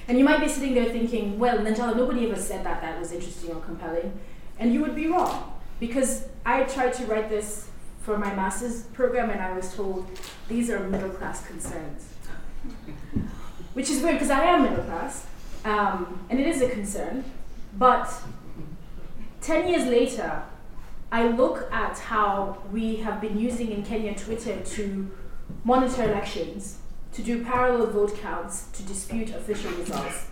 And 0.10 0.18
you 0.18 0.24
might 0.26 0.40
be 0.40 0.48
sitting 0.48 0.74
there 0.74 0.90
thinking, 0.90 1.38
well, 1.38 1.60
Nanjala, 1.60 1.96
nobody 1.96 2.28
ever 2.28 2.42
said 2.42 2.66
that 2.66 2.82
that 2.82 3.00
was 3.00 3.12
interesting 3.12 3.52
or 3.52 3.62
compelling. 3.62 4.20
And 4.58 4.74
you 4.74 4.82
would 4.82 4.96
be 4.96 5.06
wrong, 5.06 5.54
because 5.80 6.26
I 6.44 6.64
tried 6.64 6.94
to 6.94 7.06
write 7.06 7.30
this 7.30 7.70
for 8.02 8.18
my 8.18 8.34
master's 8.34 8.82
program, 8.98 9.30
and 9.30 9.40
I 9.40 9.54
was 9.54 9.72
told 9.76 10.10
these 10.48 10.72
are 10.72 10.80
middle 10.80 11.12
class 11.12 11.46
concerns. 11.46 12.08
Which 13.74 13.92
is 13.92 14.02
weird 14.02 14.16
because 14.16 14.32
I 14.32 14.46
am 14.46 14.64
middle 14.64 14.84
class, 14.84 15.28
um, 15.64 16.26
and 16.32 16.40
it 16.40 16.48
is 16.48 16.64
a 16.64 16.70
concern. 16.70 17.24
But 17.78 18.12
10 19.42 19.68
years 19.68 19.86
later, 19.86 20.42
I 21.12 21.28
look 21.28 21.72
at 21.72 22.00
how 22.00 22.58
we 22.72 22.96
have 22.96 23.22
been 23.22 23.40
using 23.40 23.72
in 23.72 23.84
Kenya 23.84 24.16
Twitter 24.18 24.60
to 24.60 25.12
monitor 25.64 26.04
elections, 26.04 26.80
to 27.14 27.24
do 27.24 27.44
parallel 27.44 27.88
vote 27.88 28.16
counts, 28.18 28.68
to 28.74 28.84
dispute 28.84 29.30
official 29.32 29.72
results. 29.72 30.28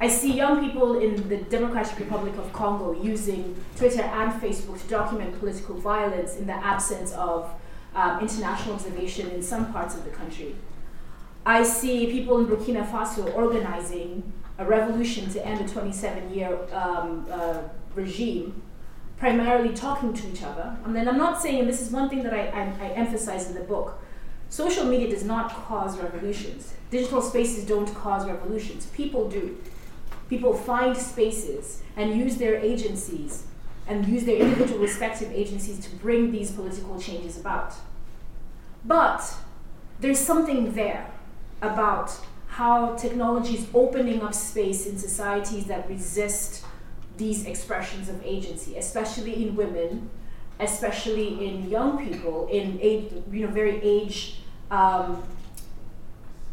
I 0.00 0.08
see 0.08 0.32
young 0.32 0.64
people 0.64 0.98
in 0.98 1.28
the 1.28 1.36
Democratic 1.36 1.98
Republic 1.98 2.34
of 2.38 2.52
Congo 2.52 3.00
using 3.02 3.54
Twitter 3.76 4.00
and 4.00 4.32
Facebook 4.40 4.80
to 4.80 4.88
document 4.88 5.38
political 5.38 5.74
violence 5.74 6.36
in 6.36 6.46
the 6.46 6.54
absence 6.54 7.12
of 7.12 7.50
um, 7.94 8.20
international 8.20 8.76
observation 8.76 9.30
in 9.30 9.42
some 9.42 9.70
parts 9.72 9.94
of 9.94 10.04
the 10.04 10.10
country. 10.10 10.56
I 11.44 11.62
see 11.62 12.06
people 12.06 12.38
in 12.38 12.46
Burkina 12.46 12.88
Faso 12.90 13.34
organizing 13.34 14.32
a 14.58 14.64
revolution 14.64 15.30
to 15.30 15.44
end 15.46 15.60
a 15.60 15.68
27 15.68 16.32
year 16.32 16.58
um, 16.72 17.26
uh, 17.30 17.62
regime, 17.94 18.62
primarily 19.18 19.74
talking 19.74 20.14
to 20.14 20.28
each 20.30 20.42
other. 20.42 20.76
And 20.84 20.94
then 20.94 21.08
I'm 21.08 21.18
not 21.18 21.40
saying, 21.42 21.60
and 21.60 21.68
this 21.68 21.80
is 21.80 21.90
one 21.90 22.08
thing 22.08 22.22
that 22.22 22.32
I, 22.32 22.48
I, 22.48 22.86
I 22.86 22.88
emphasize 22.92 23.48
in 23.48 23.54
the 23.54 23.64
book 23.64 24.02
social 24.50 24.84
media 24.84 25.08
does 25.08 25.24
not 25.24 25.50
cause 25.50 25.98
revolutions. 25.98 26.74
Digital 26.90 27.22
spaces 27.22 27.64
don't 27.64 27.92
cause 27.94 28.26
revolutions, 28.26 28.86
people 28.86 29.30
do 29.30 29.56
people 30.30 30.54
find 30.54 30.96
spaces 30.96 31.82
and 31.96 32.16
use 32.16 32.36
their 32.36 32.54
agencies 32.54 33.44
and 33.88 34.06
use 34.06 34.24
their 34.24 34.36
individual 34.36 34.78
respective 34.78 35.30
agencies 35.32 35.84
to 35.84 35.94
bring 35.96 36.30
these 36.30 36.52
political 36.52 36.98
changes 37.00 37.36
about. 37.36 37.74
But 38.84 39.34
there's 39.98 40.20
something 40.20 40.72
there 40.74 41.10
about 41.60 42.16
how 42.46 42.94
technology 42.94 43.56
is 43.56 43.66
opening 43.74 44.22
up 44.22 44.32
space 44.32 44.86
in 44.86 44.96
societies 44.96 45.66
that 45.66 45.88
resist 45.88 46.64
these 47.16 47.44
expressions 47.44 48.08
of 48.08 48.22
agency, 48.24 48.76
especially 48.76 49.44
in 49.44 49.56
women, 49.56 50.08
especially 50.60 51.44
in 51.46 51.68
young 51.68 51.98
people, 51.98 52.46
in 52.50 52.78
age, 52.80 53.12
you 53.30 53.46
know, 53.46 53.52
very 53.52 53.82
age, 53.82 54.39
um, 54.70 55.22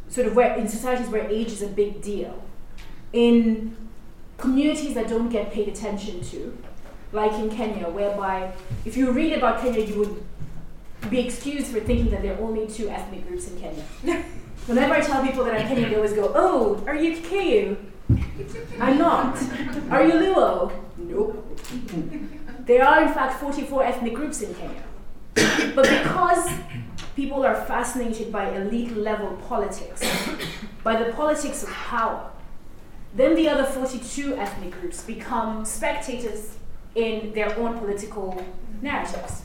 sort 0.09 0.27
of 0.27 0.35
where 0.35 0.55
in 0.55 0.67
societies 0.67 1.07
where 1.09 1.27
age 1.29 1.51
is 1.51 1.61
a 1.61 1.67
big 1.67 2.01
deal 2.01 2.43
in 3.13 3.75
communities 4.37 4.93
that 4.93 5.07
don't 5.07 5.29
get 5.29 5.51
paid 5.51 5.67
attention 5.67 6.21
to, 6.21 6.57
like 7.11 7.33
in 7.33 7.49
Kenya, 7.49 7.89
whereby 7.89 8.51
if 8.85 8.95
you 8.97 9.11
read 9.11 9.33
about 9.33 9.61
Kenya, 9.61 9.83
you 9.83 9.97
would 9.99 10.23
be 11.09 11.19
excused 11.19 11.67
for 11.67 11.79
thinking 11.79 12.09
that 12.11 12.21
there 12.21 12.35
are 12.35 12.41
only 12.41 12.67
two 12.67 12.89
ethnic 12.89 13.27
groups 13.27 13.47
in 13.47 13.59
Kenya. 13.59 13.83
Whenever 14.67 14.95
I 14.95 15.01
tell 15.01 15.23
people 15.25 15.45
that 15.45 15.53
I'm 15.53 15.67
Kenyan, 15.67 15.89
they 15.89 15.95
always 15.95 16.13
go, 16.13 16.31
Oh, 16.35 16.83
are 16.85 16.95
you 16.95 17.15
Kikuyu? 17.15 17.77
I'm 18.81 18.97
not. 18.97 19.37
Are 19.89 20.05
you 20.05 20.13
Luo? 20.13 20.71
Nope. 20.97 21.43
There 22.67 22.83
are, 22.83 23.01
in 23.03 23.13
fact, 23.13 23.39
44 23.39 23.85
ethnic 23.85 24.13
groups 24.13 24.41
in 24.41 24.53
Kenya. 24.55 24.83
but 25.73 25.87
because 25.87 26.49
people 27.17 27.43
are 27.43 27.55
fascinated 27.65 28.31
by 28.31 28.47
elite 28.51 28.95
level 28.95 29.35
politics, 29.49 30.01
by 30.83 30.95
the 31.03 31.11
politics 31.13 31.63
of 31.63 31.69
power, 31.69 32.29
then 33.15 33.35
the 33.35 33.49
other 33.49 33.63
42 33.63 34.35
ethnic 34.35 34.79
groups 34.79 35.01
become 35.03 35.65
spectators 35.65 36.57
in 36.93 37.33
their 37.33 37.57
own 37.57 37.79
political 37.79 38.45
narratives. 38.83 39.41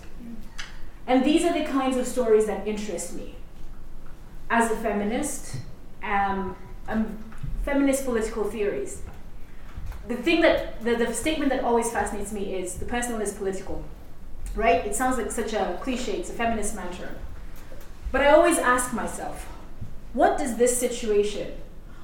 And 1.07 1.25
these 1.25 1.45
are 1.47 1.55
the 1.55 1.65
kinds 1.65 1.97
of 1.97 2.07
stories 2.07 2.45
that 2.45 2.69
interest 2.69 3.15
me. 3.15 3.37
As 4.51 4.71
a 4.71 4.77
feminist, 4.77 5.57
um, 6.03 6.55
um, 6.89 7.19
feminist 7.65 8.05
political 8.05 8.45
theories. 8.45 9.01
The 10.09 10.17
thing 10.17 10.43
that, 10.43 10.85
the, 10.85 10.97
the 10.97 11.15
statement 11.15 11.51
that 11.53 11.65
always 11.65 11.91
fascinates 11.91 12.33
me 12.33 12.55
is 12.55 12.75
the 12.75 12.85
personal 12.85 13.23
is 13.23 13.33
political, 13.33 13.83
right? 14.55 14.85
It 14.85 14.95
sounds 14.95 15.17
like 15.17 15.31
such 15.31 15.55
a 15.55 15.79
cliche, 15.81 16.19
it's 16.19 16.29
a 16.29 16.35
feminist 16.35 16.77
mantra. 16.77 17.09
But 18.13 18.21
I 18.21 18.29
always 18.29 18.59
ask 18.59 18.93
myself, 18.93 19.49
what 20.13 20.37
does 20.37 20.57
this 20.57 20.77
situation, 20.77 21.55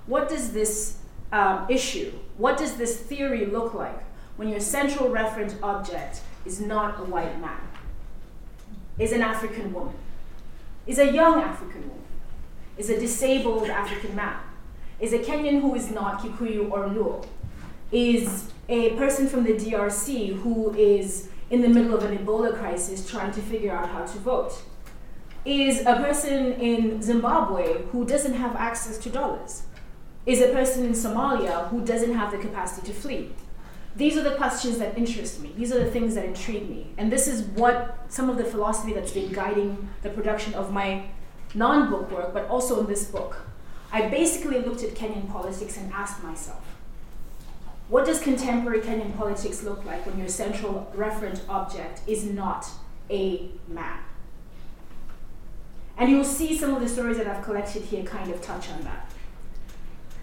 what 0.07 0.31
does 0.31 0.53
this 0.53 0.97
um, 1.31 1.67
issue, 1.69 2.13
what 2.39 2.57
does 2.57 2.77
this 2.77 2.97
theory 2.97 3.45
look 3.45 3.75
like 3.75 4.03
when 4.37 4.49
your 4.49 4.61
central 4.61 5.11
reference 5.11 5.55
object 5.63 6.23
is 6.47 6.61
not 6.61 6.99
a 6.99 7.05
white 7.05 7.39
man, 7.41 7.61
is 8.99 9.13
an 9.13 9.21
African 9.21 9.75
woman, 9.75 9.95
is 10.87 10.99
a 10.99 11.13
young 11.13 11.43
African 11.43 11.83
woman, 11.83 12.05
is 12.79 12.89
a 12.89 12.99
disabled 12.99 13.69
African 13.69 14.17
man, 14.17 14.39
is 15.01 15.13
a 15.13 15.19
Kenyan 15.19 15.61
who 15.61 15.75
is 15.75 15.91
not 15.91 16.21
Kikuyu 16.21 16.71
or 16.71 16.89
Luo, 16.89 17.27
is 17.93 18.51
a 18.71 18.91
person 18.97 19.27
from 19.27 19.45
the 19.45 19.53
DRC 19.53 20.37
who 20.37 20.75
is 20.75 21.29
in 21.51 21.61
the 21.61 21.69
middle 21.69 21.95
of 21.95 22.05
an 22.05 22.17
Ebola 22.17 22.59
crisis 22.59 23.09
trying 23.09 23.33
to 23.33 23.41
figure 23.43 23.73
out 23.73 23.91
how 23.91 24.07
to 24.07 24.19
vote, 24.19 24.63
is 25.45 25.81
a 25.81 25.97
person 25.97 26.53
in 26.55 27.03
Zimbabwe 27.03 27.83
who 27.93 28.05
doesn't 28.05 28.35
have 28.35 28.57
access 28.57 28.99
to 28.99 29.11
dollars, 29.11 29.63
is 30.27 30.41
a 30.41 30.49
person 30.49 30.85
in 30.85 30.93
Somalia 30.93 31.69
who 31.69 31.85
doesn't 31.85 32.15
have 32.15 32.31
the 32.31 32.39
capacity 32.39 32.87
to 32.89 32.93
flee. 32.93 33.31
These 33.97 34.17
are 34.17 34.23
the 34.23 34.37
questions 34.37 34.79
that 34.79 34.97
interest 34.97 35.41
me. 35.41 35.53
These 35.57 35.73
are 35.73 35.83
the 35.83 35.91
things 35.91 36.15
that 36.15 36.25
intrigue 36.25 36.71
me. 36.71 36.87
And 36.99 37.11
this 37.11 37.27
is 37.27 37.43
what 37.43 37.99
some 38.09 38.31
of 38.31 38.37
the 38.37 38.45
philosophy 38.45 38.93
that's 38.93 39.11
been 39.11 39.33
guiding 39.33 39.89
the 40.03 40.11
production 40.11 40.55
of 40.55 40.73
my 40.73 41.07
non 41.55 41.91
book 41.91 42.11
work, 42.11 42.33
but 42.33 42.47
also 42.49 42.81
in 42.81 42.87
this 42.87 43.05
book. 43.07 43.39
I 43.91 44.09
basically 44.09 44.61
looked 44.61 44.83
at 44.83 44.91
Kenyan 44.91 45.31
politics 45.31 45.77
and 45.77 45.93
asked 45.93 46.23
myself, 46.23 46.63
what 47.89 48.05
does 48.05 48.21
contemporary 48.21 48.81
Kenyan 48.81 49.17
politics 49.17 49.63
look 49.63 49.85
like 49.85 50.05
when 50.05 50.19
your 50.19 50.29
central 50.29 50.93
referent 50.95 51.41
object 51.49 52.03
is 52.07 52.25
not 52.25 52.69
a 53.11 53.49
man? 53.67 53.99
And 55.99 56.11
you'll 56.11 56.25
see 56.25 56.57
some 56.57 56.75
of 56.75 56.81
the 56.81 56.89
stories 56.89 57.19
that 57.19 57.27
I've 57.27 57.43
collected 57.43 57.83
here 57.83 58.05
kind 58.05 58.31
of 58.31 58.41
touch 58.41 58.71
on 58.71 58.83
that. 58.83 59.11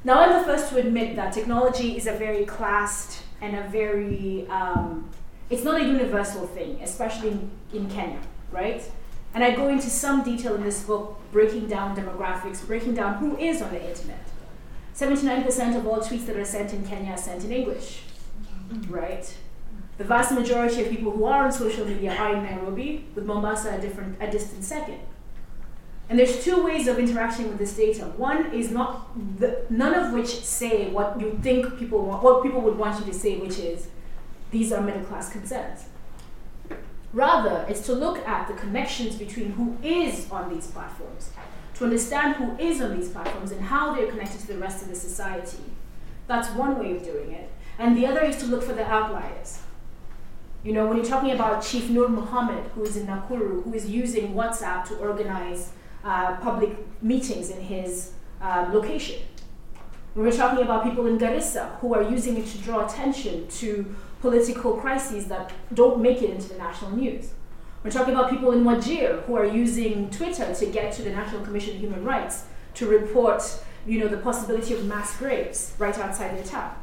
Now, 0.05 0.21
I'm 0.21 0.39
the 0.39 0.45
first 0.45 0.69
to 0.69 0.77
admit 0.77 1.15
that 1.17 1.33
technology 1.33 1.97
is 1.97 2.07
a 2.07 2.13
very 2.13 2.45
classed 2.45 3.23
and 3.41 3.57
a 3.57 3.67
very, 3.67 4.47
um, 4.47 5.09
it's 5.49 5.63
not 5.63 5.81
a 5.81 5.83
universal 5.83 6.47
thing, 6.47 6.79
especially 6.81 7.31
in, 7.31 7.51
in 7.73 7.89
Kenya, 7.89 8.19
right? 8.51 8.81
And 9.33 9.43
I 9.43 9.53
go 9.53 9.67
into 9.67 9.89
some 9.89 10.23
detail 10.23 10.55
in 10.55 10.63
this 10.63 10.83
book, 10.83 11.19
breaking 11.33 11.67
down 11.67 11.95
demographics, 11.95 12.65
breaking 12.65 12.93
down 12.93 13.15
who 13.15 13.37
is 13.37 13.61
on 13.61 13.71
the 13.71 13.85
internet. 13.85 14.25
79% 14.95 15.75
of 15.75 15.85
all 15.85 15.99
tweets 15.99 16.25
that 16.27 16.37
are 16.37 16.45
sent 16.45 16.71
in 16.71 16.87
Kenya 16.87 17.11
are 17.11 17.17
sent 17.17 17.43
in 17.43 17.51
English, 17.51 18.03
right? 18.87 19.35
The 19.97 20.05
vast 20.05 20.31
majority 20.31 20.83
of 20.83 20.89
people 20.89 21.11
who 21.11 21.25
are 21.25 21.45
on 21.45 21.51
social 21.51 21.85
media 21.85 22.15
are 22.15 22.33
in 22.33 22.43
Nairobi, 22.43 23.07
with 23.13 23.25
Mombasa 23.25 23.75
a 23.75 23.81
different, 23.81 24.21
a 24.21 24.31
distant 24.31 24.63
second. 24.63 24.99
And 26.07 26.19
there's 26.19 26.43
two 26.43 26.63
ways 26.63 26.87
of 26.87 26.99
interacting 26.99 27.47
with 27.47 27.57
this 27.57 27.75
data. 27.75 28.05
One 28.17 28.53
is 28.53 28.69
not 28.69 29.09
the, 29.39 29.65
none 29.69 29.93
of 29.95 30.13
which 30.13 30.27
say 30.27 30.89
what 30.89 31.19
you 31.19 31.39
think 31.41 31.79
people 31.79 32.05
want, 32.05 32.23
what 32.23 32.43
people 32.43 32.61
would 32.61 32.77
want 32.77 32.99
you 32.99 33.11
to 33.11 33.17
say, 33.17 33.37
which 33.37 33.57
is 33.57 33.87
these 34.51 34.71
are 34.71 34.81
middle 34.81 35.03
class 35.03 35.31
concerns. 35.31 35.85
Rather, 37.11 37.65
it's 37.67 37.81
to 37.87 37.93
look 37.93 38.19
at 38.27 38.47
the 38.47 38.53
connections 38.53 39.15
between 39.15 39.53
who 39.53 39.77
is 39.81 40.29
on 40.29 40.53
these 40.53 40.67
platforms, 40.67 41.31
to 41.75 41.85
understand 41.85 42.35
who 42.35 42.55
is 42.59 42.81
on 42.81 42.95
these 42.97 43.09
platforms 43.09 43.51
and 43.51 43.61
how 43.61 43.95
they're 43.95 44.11
connected 44.11 44.39
to 44.41 44.47
the 44.47 44.57
rest 44.57 44.83
of 44.83 44.89
the 44.89 44.95
society. 44.95 45.63
That's 46.27 46.49
one 46.49 46.77
way 46.77 46.95
of 46.95 47.03
doing 47.03 47.31
it. 47.31 47.49
And 47.79 47.97
the 47.97 48.05
other 48.05 48.21
is 48.21 48.37
to 48.37 48.45
look 48.45 48.63
for 48.63 48.73
the 48.73 48.85
outliers. 48.85 49.59
You 50.63 50.73
know, 50.73 50.87
when 50.87 50.97
you're 50.97 51.05
talking 51.05 51.31
about 51.31 51.63
Chief 51.63 51.89
Nur 51.89 52.09
Muhammad, 52.09 52.65
who 52.75 52.83
is 52.83 52.97
in 52.97 53.07
Nakuru, 53.07 53.63
who 53.63 53.73
is 53.73 53.89
using 53.89 54.33
WhatsApp 54.33 54.85
to 54.87 54.95
organize 54.95 55.71
uh, 56.05 56.37
public 56.37 56.77
meetings 57.01 57.49
in 57.49 57.59
his 57.59 58.11
uh, 58.41 58.69
location. 58.71 59.21
We're 60.13 60.31
talking 60.31 60.63
about 60.63 60.83
people 60.83 61.07
in 61.07 61.17
Garissa 61.17 61.77
who 61.79 61.93
are 61.93 62.03
using 62.03 62.37
it 62.37 62.45
to 62.47 62.57
draw 62.59 62.85
attention 62.85 63.47
to 63.47 63.93
political 64.21 64.77
crises 64.77 65.27
that 65.27 65.51
don't 65.73 65.99
make 66.01 66.21
it 66.21 66.29
into 66.29 66.47
the 66.49 66.57
national 66.57 66.91
news. 66.91 67.31
We're 67.83 67.91
talking 67.91 68.13
about 68.13 68.29
people 68.29 68.51
in 68.51 68.63
Wajir 68.63 69.23
who 69.23 69.35
are 69.35 69.45
using 69.45 70.09
Twitter 70.09 70.53
to 70.53 70.65
get 70.67 70.93
to 70.93 71.01
the 71.01 71.09
National 71.09 71.41
Commission 71.43 71.75
of 71.75 71.81
Human 71.81 72.03
Rights 72.03 72.45
to 72.75 72.87
report, 72.87 73.43
you 73.85 73.99
know, 73.99 74.07
the 74.07 74.17
possibility 74.17 74.73
of 74.73 74.85
mass 74.85 75.17
graves 75.17 75.73
right 75.77 75.97
outside 75.97 76.37
their 76.37 76.43
town. 76.43 76.75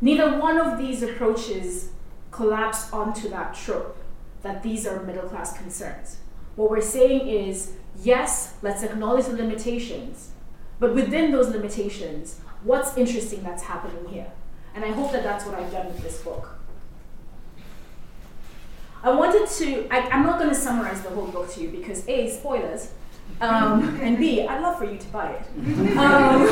Neither 0.00 0.38
one 0.38 0.58
of 0.58 0.78
these 0.78 1.02
approaches 1.02 1.90
collapse 2.30 2.92
onto 2.92 3.28
that 3.28 3.54
trope 3.54 3.96
that 4.42 4.62
these 4.62 4.86
are 4.86 5.02
middle 5.02 5.28
class 5.28 5.56
concerns. 5.56 6.18
What 6.56 6.70
we're 6.70 6.80
saying 6.80 7.28
is 7.28 7.72
yes, 8.02 8.54
let's 8.62 8.82
acknowledge 8.82 9.26
the 9.26 9.36
limitations, 9.36 10.30
but 10.78 10.94
within 10.94 11.32
those 11.32 11.48
limitations, 11.48 12.40
what's 12.62 12.96
interesting 12.96 13.42
that's 13.42 13.64
happening 13.64 14.12
here? 14.12 14.30
And 14.74 14.84
I 14.84 14.90
hope 14.90 15.12
that 15.12 15.22
that's 15.22 15.44
what 15.46 15.54
I've 15.54 15.70
done 15.70 15.86
with 15.86 16.02
this 16.02 16.20
book. 16.20 16.58
I 19.02 19.10
wanted 19.10 19.48
to, 19.48 19.86
I, 19.90 20.16
am 20.16 20.24
not 20.24 20.38
going 20.38 20.48
to 20.48 20.56
summarize 20.56 21.02
the 21.02 21.10
whole 21.10 21.26
book 21.26 21.52
to 21.52 21.60
you 21.60 21.68
because 21.68 22.08
A, 22.08 22.30
spoilers, 22.30 22.92
um, 23.40 23.98
and 24.02 24.18
B, 24.18 24.46
I'd 24.46 24.62
love 24.62 24.78
for 24.78 24.86
you 24.86 24.98
to 24.98 25.08
buy 25.08 25.30
it. 25.30 25.46
Um, 25.94 26.48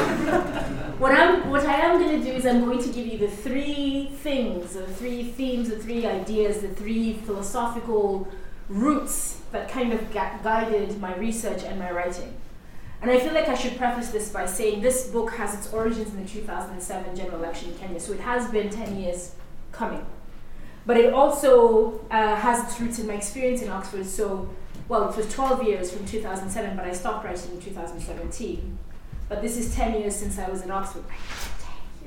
what, 0.99 1.13
I'm, 1.13 1.51
what 1.51 1.67
I 1.67 1.75
am 1.75 1.99
going 1.99 2.21
to 2.21 2.25
do 2.25 2.33
is 2.37 2.47
I'm 2.47 2.65
going 2.65 2.81
to 2.81 2.89
give 2.93 3.07
you 3.07 3.19
the 3.19 3.29
three 3.29 4.11
things, 4.23 4.75
the 4.75 4.87
three 4.87 5.25
themes, 5.25 5.69
the 5.69 5.79
three 5.79 6.07
ideas, 6.07 6.61
the 6.61 6.69
three 6.69 7.15
philosophical 7.15 8.29
roots 8.69 9.42
that 9.53 9.69
kind 9.69 9.93
of 9.93 10.13
guided 10.13 10.99
my 11.01 11.15
research 11.17 11.63
and 11.63 11.79
my 11.79 11.91
writing. 11.91 12.35
And 13.03 13.11
I 13.11 13.19
feel 13.19 13.35
like 13.35 13.49
I 13.49 13.55
should 13.55 13.77
preface 13.77 14.11
this 14.11 14.31
by 14.31 14.47
saying 14.47 14.81
this 14.81 15.09
book 15.09 15.33
has 15.33 15.55
its 15.55 15.73
origins 15.73 16.15
in 16.15 16.23
the 16.23 16.29
2007 16.29 17.17
general 17.17 17.39
election 17.39 17.71
in 17.71 17.79
Kenya, 17.79 18.01
so 18.01 18.13
it 18.13 18.21
has 18.21 18.51
been 18.51 18.71
10 18.71 18.99
years 19.01 19.35
coming. 19.73 20.07
But 20.87 20.97
it 20.97 21.13
also 21.13 22.01
uh, 22.11 22.37
has 22.37 22.65
its 22.65 22.81
roots 22.81 22.99
in 22.99 23.07
my 23.07 23.15
experience 23.15 23.61
in 23.63 23.69
Oxford, 23.69 24.07
so, 24.07 24.49
well, 24.89 25.09
it 25.11 25.17
was 25.17 25.33
12 25.33 25.65
years 25.65 25.93
from 25.93 26.07
2007, 26.07 26.77
but 26.77 26.87
I 26.87 26.93
stopped 26.93 27.25
writing 27.25 27.53
in 27.53 27.61
2017. 27.61 28.79
But 29.29 29.43
this 29.43 29.57
is 29.57 29.75
10 29.75 30.01
years 30.01 30.15
since 30.15 30.39
I 30.39 30.49
was 30.49 30.63
in 30.63 30.71
Oxford. 30.71 31.05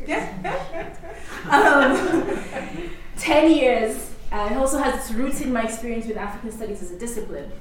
um, 1.49 2.89
10 3.17 3.51
years 3.51 4.11
uh, 4.35 4.49
it 4.51 4.54
also 4.65 4.79
has 4.79 4.95
its 4.95 5.11
roots 5.11 5.41
in 5.41 5.53
my 5.53 5.61
experience 5.61 6.07
with 6.07 6.17
African 6.17 6.51
studies 6.51 6.81
as 6.81 6.89
a 6.89 6.97
discipline. 6.97 7.51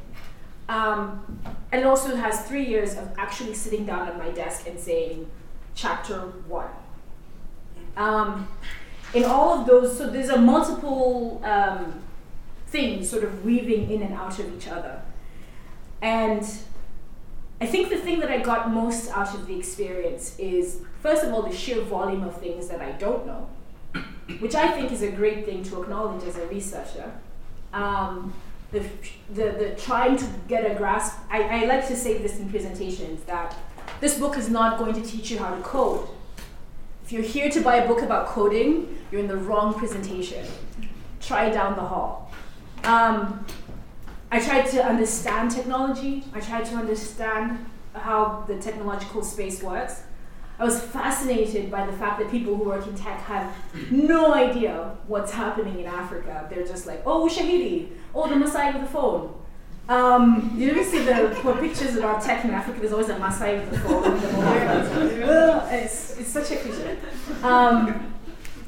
Um, 0.70 1.38
and 1.70 1.84
also 1.84 2.16
has 2.16 2.46
three 2.48 2.64
years 2.64 2.96
of 2.96 3.10
actually 3.18 3.52
sitting 3.52 3.84
down 3.84 4.08
at 4.08 4.16
my 4.16 4.30
desk 4.30 4.66
and 4.66 4.80
saying, 4.80 5.30
chapter 5.74 6.20
one. 6.48 6.70
Um, 7.98 8.48
in 9.12 9.24
all 9.24 9.60
of 9.60 9.66
those, 9.66 9.98
so 9.98 10.08
there's 10.08 10.30
a 10.30 10.38
multiple 10.38 11.42
um, 11.44 12.00
things 12.68 13.10
sort 13.10 13.22
of 13.22 13.44
weaving 13.44 13.90
in 13.90 14.00
and 14.00 14.14
out 14.14 14.38
of 14.38 14.56
each 14.56 14.66
other. 14.66 15.02
And 16.00 16.42
I 17.60 17.66
think 17.66 17.90
the 17.90 17.98
thing 17.98 18.20
that 18.20 18.30
I 18.30 18.38
got 18.38 18.70
most 18.70 19.10
out 19.10 19.34
of 19.34 19.46
the 19.46 19.58
experience 19.58 20.38
is, 20.38 20.80
first 21.02 21.22
of 21.22 21.34
all, 21.34 21.42
the 21.42 21.54
sheer 21.54 21.82
volume 21.82 22.24
of 22.24 22.40
things 22.40 22.68
that 22.68 22.80
I 22.80 22.92
don't 22.92 23.26
know 23.26 23.46
which 24.38 24.54
I 24.54 24.68
think 24.72 24.92
is 24.92 25.02
a 25.02 25.10
great 25.10 25.44
thing 25.44 25.62
to 25.64 25.82
acknowledge 25.82 26.24
as 26.24 26.36
a 26.36 26.46
researcher. 26.46 27.12
Um, 27.72 28.32
the, 28.72 28.80
the, 29.32 29.50
the 29.50 29.74
trying 29.78 30.16
to 30.16 30.26
get 30.48 30.70
a 30.70 30.74
grasp, 30.74 31.18
I, 31.30 31.42
I 31.42 31.64
like 31.66 31.86
to 31.88 31.96
say 31.96 32.18
this 32.18 32.38
in 32.38 32.48
presentations 32.50 33.22
that 33.24 33.56
this 34.00 34.18
book 34.18 34.36
is 34.36 34.48
not 34.48 34.78
going 34.78 34.94
to 34.94 35.02
teach 35.02 35.30
you 35.30 35.38
how 35.38 35.54
to 35.54 35.62
code. 35.62 36.08
If 37.04 37.12
you're 37.12 37.22
here 37.22 37.50
to 37.50 37.60
buy 37.60 37.76
a 37.76 37.86
book 37.86 38.02
about 38.02 38.26
coding, 38.28 38.98
you're 39.10 39.20
in 39.20 39.28
the 39.28 39.36
wrong 39.36 39.74
presentation. 39.74 40.46
Try 41.20 41.50
down 41.50 41.76
the 41.76 41.82
hall. 41.82 42.32
Um, 42.82 43.46
I 44.30 44.40
tried 44.40 44.66
to 44.70 44.84
understand 44.84 45.50
technology. 45.50 46.24
I 46.34 46.40
tried 46.40 46.64
to 46.66 46.74
understand 46.76 47.64
how 47.94 48.44
the 48.48 48.58
technological 48.58 49.22
space 49.22 49.62
works. 49.62 50.02
I 50.58 50.64
was 50.64 50.80
fascinated 50.80 51.70
by 51.70 51.84
the 51.84 51.92
fact 51.92 52.20
that 52.20 52.30
people 52.30 52.54
who 52.54 52.64
work 52.64 52.86
in 52.86 52.94
tech 52.94 53.20
have 53.22 53.52
no 53.90 54.34
idea 54.34 54.96
what's 55.08 55.32
happening 55.32 55.80
in 55.80 55.86
Africa. 55.86 56.46
They're 56.48 56.66
just 56.66 56.86
like, 56.86 57.02
oh, 57.04 57.28
Shahidi, 57.28 57.88
oh, 58.14 58.28
the 58.28 58.36
Maasai 58.36 58.72
with 58.72 58.82
the 58.82 58.88
phone. 58.88 59.34
Um, 59.88 60.54
you 60.56 60.70
ever 60.70 60.84
see 60.84 61.04
the 61.04 61.36
pictures 61.60 61.96
about 61.96 62.22
tech 62.22 62.44
in 62.44 62.50
Africa? 62.52 62.80
There's 62.80 62.92
always 62.92 63.08
a 63.08 63.16
Maasai 63.16 63.60
with 63.60 63.70
the 63.70 63.78
phone. 63.80 64.04
it's, 65.72 66.18
it's 66.18 66.30
such 66.30 66.52
a 66.52 66.56
cliche. 66.56 66.96
Um, 67.42 68.14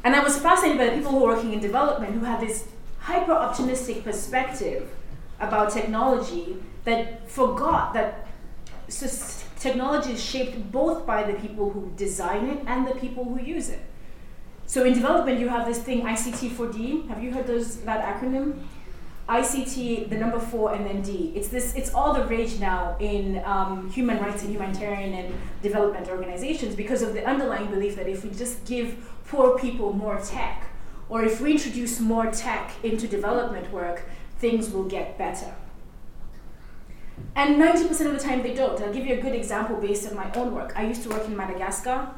and 0.02 0.14
I 0.14 0.22
was 0.22 0.38
fascinated 0.38 0.78
by 0.78 0.86
the 0.86 0.96
people 0.96 1.12
who 1.12 1.24
are 1.24 1.34
working 1.34 1.52
in 1.52 1.60
development 1.60 2.14
who 2.14 2.24
had 2.24 2.40
this 2.40 2.68
hyper 2.98 3.32
optimistic 3.32 4.02
perspective 4.02 4.90
about 5.38 5.70
technology 5.70 6.56
that 6.84 7.30
forgot 7.30 7.94
that 7.94 8.26
technology 9.66 10.12
is 10.12 10.24
shaped 10.24 10.56
both 10.70 11.04
by 11.06 11.20
the 11.30 11.34
people 11.44 11.70
who 11.70 11.92
design 11.96 12.48
it 12.48 12.60
and 12.66 12.86
the 12.86 12.94
people 12.94 13.24
who 13.24 13.40
use 13.40 13.68
it. 13.68 13.82
So 14.66 14.84
in 14.84 14.94
development, 14.94 15.40
you 15.40 15.48
have 15.48 15.66
this 15.66 15.80
thing 15.80 16.02
ICT4D. 16.02 17.08
Have 17.08 17.22
you 17.22 17.32
heard 17.32 17.46
those 17.46 17.68
that 17.88 18.00
acronym? 18.12 18.46
ICT, 19.28 20.08
the 20.08 20.16
number 20.16 20.38
four, 20.38 20.72
and 20.74 20.86
then 20.86 21.02
D. 21.02 21.32
It's 21.34 21.48
this. 21.48 21.74
It's 21.74 21.92
all 21.92 22.14
the 22.14 22.24
rage 22.26 22.60
now 22.60 22.96
in 23.00 23.42
um, 23.44 23.90
human 23.90 24.18
rights 24.20 24.42
and 24.42 24.52
humanitarian 24.52 25.12
and 25.14 25.34
development 25.62 26.08
organizations 26.08 26.76
because 26.76 27.02
of 27.02 27.12
the 27.12 27.24
underlying 27.26 27.66
belief 27.66 27.96
that 27.96 28.08
if 28.08 28.22
we 28.22 28.30
just 28.30 28.64
give 28.66 28.88
poor 29.26 29.58
people 29.58 29.92
more 29.92 30.20
tech, 30.20 30.62
or 31.08 31.24
if 31.24 31.40
we 31.40 31.52
introduce 31.52 31.98
more 31.98 32.30
tech 32.30 32.70
into 32.84 33.08
development 33.08 33.72
work, 33.72 34.04
things 34.38 34.70
will 34.70 34.84
get 34.84 35.18
better. 35.18 35.52
And 37.34 37.56
90% 37.56 38.06
of 38.06 38.12
the 38.12 38.18
time 38.18 38.42
they 38.42 38.54
don't. 38.54 38.80
I'll 38.80 38.92
give 38.92 39.06
you 39.06 39.14
a 39.14 39.20
good 39.20 39.34
example 39.34 39.76
based 39.76 40.08
on 40.08 40.16
my 40.16 40.30
own 40.32 40.54
work. 40.54 40.72
I 40.74 40.86
used 40.86 41.02
to 41.02 41.10
work 41.10 41.26
in 41.26 41.36
Madagascar, 41.36 42.08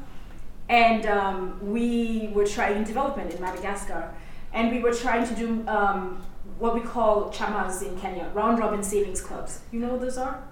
and 0.69 1.05
um, 1.05 1.59
we 1.61 2.29
were 2.33 2.45
trying 2.45 2.83
development 2.83 3.33
in 3.33 3.41
Madagascar, 3.41 4.13
and 4.53 4.71
we 4.71 4.79
were 4.79 4.93
trying 4.93 5.27
to 5.27 5.35
do 5.35 5.67
um, 5.67 6.21
what 6.57 6.73
we 6.73 6.81
call 6.81 7.31
chamas 7.31 7.81
in 7.81 7.99
Kenya, 7.99 8.29
round 8.33 8.59
robin 8.59 8.83
savings 8.83 9.21
clubs. 9.21 9.59
You 9.71 9.79
know 9.79 9.89
what 9.89 10.01
those 10.01 10.17
are? 10.17 10.43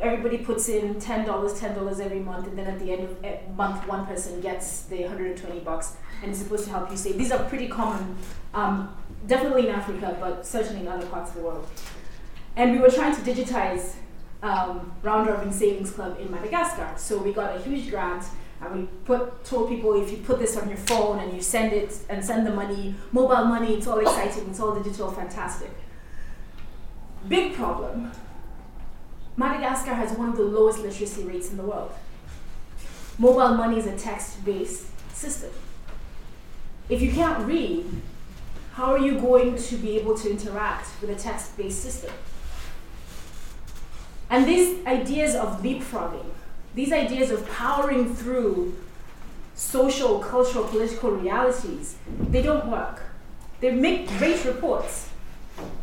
Everybody 0.00 0.38
puts 0.38 0.68
in 0.68 1.00
ten 1.00 1.26
dollars, 1.26 1.58
ten 1.58 1.74
dollars 1.74 1.98
every 2.00 2.20
month, 2.20 2.46
and 2.46 2.56
then 2.56 2.66
at 2.66 2.78
the 2.78 2.92
end 2.92 3.02
of 3.04 3.20
the 3.20 3.38
month, 3.56 3.86
one 3.86 4.06
person 4.06 4.40
gets 4.40 4.82
the 4.82 5.02
120 5.02 5.60
bucks, 5.60 5.96
and 6.22 6.30
it's 6.30 6.40
supposed 6.40 6.64
to 6.64 6.70
help 6.70 6.90
you 6.90 6.96
save. 6.96 7.18
These 7.18 7.32
are 7.32 7.44
pretty 7.44 7.68
common, 7.68 8.16
um, 8.54 8.94
definitely 9.26 9.68
in 9.68 9.74
Africa, 9.74 10.16
but 10.20 10.46
certainly 10.46 10.82
in 10.82 10.88
other 10.88 11.06
parts 11.06 11.30
of 11.30 11.36
the 11.36 11.42
world. 11.42 11.66
And 12.58 12.72
we 12.72 12.78
were 12.78 12.90
trying 12.90 13.14
to 13.14 13.20
digitize 13.20 13.94
um, 14.42 14.92
Round 15.04 15.28
Robin 15.28 15.52
Savings 15.52 15.92
Club 15.92 16.18
in 16.18 16.28
Madagascar. 16.28 16.92
So 16.96 17.16
we 17.16 17.32
got 17.32 17.56
a 17.56 17.60
huge 17.60 17.88
grant 17.88 18.24
and 18.60 18.74
we 18.74 18.88
put 19.04 19.44
told 19.44 19.68
people 19.68 20.02
if 20.02 20.10
you 20.10 20.16
put 20.16 20.40
this 20.40 20.56
on 20.56 20.68
your 20.68 20.76
phone 20.76 21.20
and 21.20 21.32
you 21.32 21.40
send 21.40 21.72
it 21.72 21.96
and 22.08 22.22
send 22.24 22.44
the 22.44 22.50
money, 22.50 22.96
mobile 23.12 23.44
money, 23.44 23.74
it's 23.74 23.86
all 23.86 24.00
exciting, 24.00 24.50
it's 24.50 24.58
all 24.58 24.74
digital, 24.74 25.08
fantastic. 25.08 25.70
Big 27.28 27.54
problem. 27.54 28.10
Madagascar 29.36 29.94
has 29.94 30.18
one 30.18 30.30
of 30.30 30.36
the 30.36 30.42
lowest 30.42 30.80
literacy 30.80 31.22
rates 31.22 31.52
in 31.52 31.58
the 31.58 31.62
world. 31.62 31.92
Mobile 33.18 33.54
money 33.54 33.78
is 33.78 33.86
a 33.86 33.96
text-based 33.96 35.14
system. 35.14 35.52
If 36.88 37.00
you 37.02 37.12
can't 37.12 37.46
read, 37.46 37.86
how 38.72 38.92
are 38.94 38.98
you 38.98 39.20
going 39.20 39.56
to 39.56 39.76
be 39.76 39.96
able 39.96 40.18
to 40.18 40.28
interact 40.28 40.88
with 41.00 41.10
a 41.10 41.14
text-based 41.14 41.80
system? 41.80 42.10
And 44.30 44.46
these 44.46 44.84
ideas 44.86 45.34
of 45.34 45.62
leapfrogging, 45.62 46.26
these 46.74 46.92
ideas 46.92 47.30
of 47.30 47.48
powering 47.50 48.14
through 48.14 48.76
social, 49.54 50.20
cultural, 50.20 50.64
political 50.64 51.10
realities, 51.10 51.96
they 52.30 52.42
don't 52.42 52.66
work. 52.66 53.02
They 53.60 53.72
make 53.72 54.08
great 54.18 54.44
reports. 54.44 55.08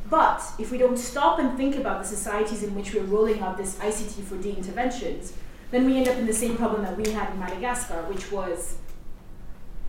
But 0.10 0.44
if 0.60 0.72
we 0.72 0.78
don't 0.78 0.98
stop 0.98 1.40
and 1.40 1.58
think 1.58 1.76
about 1.76 2.02
the 2.04 2.08
societies 2.08 2.64
in 2.64 2.76
which 2.76 2.94
we're 2.94 3.04
rolling 3.04 3.42
out 3.42 3.58
this 3.58 3.76
ICT 3.78 4.24
for 4.24 4.38
D 4.38 4.52
interventions, 4.52 5.34
then 5.72 5.86
we 5.86 5.98
end 5.98 6.08
up 6.08 6.18
in 6.18 6.26
the 6.26 6.34
same 6.34 6.56
problem 6.56 6.84
that 6.84 6.96
we 6.96 7.12
had 7.12 7.32
in 7.32 7.40
Madagascar, 7.40 8.04
which 8.04 8.32
was 8.32 8.78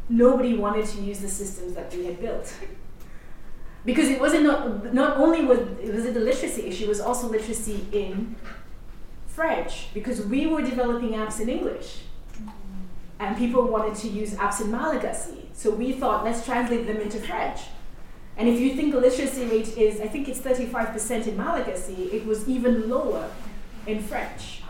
nobody 0.08 0.56
wanted 0.56 0.86
to 0.86 1.00
use 1.02 1.20
the 1.20 1.28
systems 1.28 1.74
that 1.74 1.94
we 1.94 2.06
had 2.06 2.20
built. 2.20 2.52
Because 3.86 4.08
it 4.08 4.20
wasn't 4.20 4.42
not, 4.42 4.92
not 4.92 5.16
only 5.16 5.44
was, 5.44 5.60
it 5.80 5.94
was 5.94 6.04
the 6.04 6.20
literacy 6.20 6.66
issue, 6.66 6.84
it 6.84 6.88
was 6.88 7.00
also 7.00 7.28
literacy 7.28 7.86
in 7.92 8.34
French 9.28 9.88
because 9.94 10.26
we 10.26 10.46
were 10.48 10.60
developing 10.60 11.10
apps 11.10 11.40
in 11.40 11.48
English. 11.48 12.00
And 13.18 13.36
people 13.38 13.66
wanted 13.66 13.94
to 14.02 14.08
use 14.08 14.34
apps 14.34 14.60
in 14.60 14.70
Malagasy. 14.70 15.48
So 15.54 15.70
we 15.70 15.92
thought, 15.92 16.24
let's 16.24 16.44
translate 16.44 16.86
them 16.86 16.98
into 16.98 17.18
French. 17.18 17.60
And 18.36 18.48
if 18.48 18.60
you 18.60 18.74
think 18.74 18.92
the 18.92 19.00
literacy 19.00 19.44
rate 19.46 19.78
is, 19.78 20.00
I 20.00 20.08
think 20.08 20.28
it's 20.28 20.40
35% 20.40 21.28
in 21.28 21.36
Malagasy, 21.36 22.10
it 22.12 22.26
was 22.26 22.46
even 22.46 22.90
lower 22.90 23.30
in 23.86 24.02
French. 24.02 24.62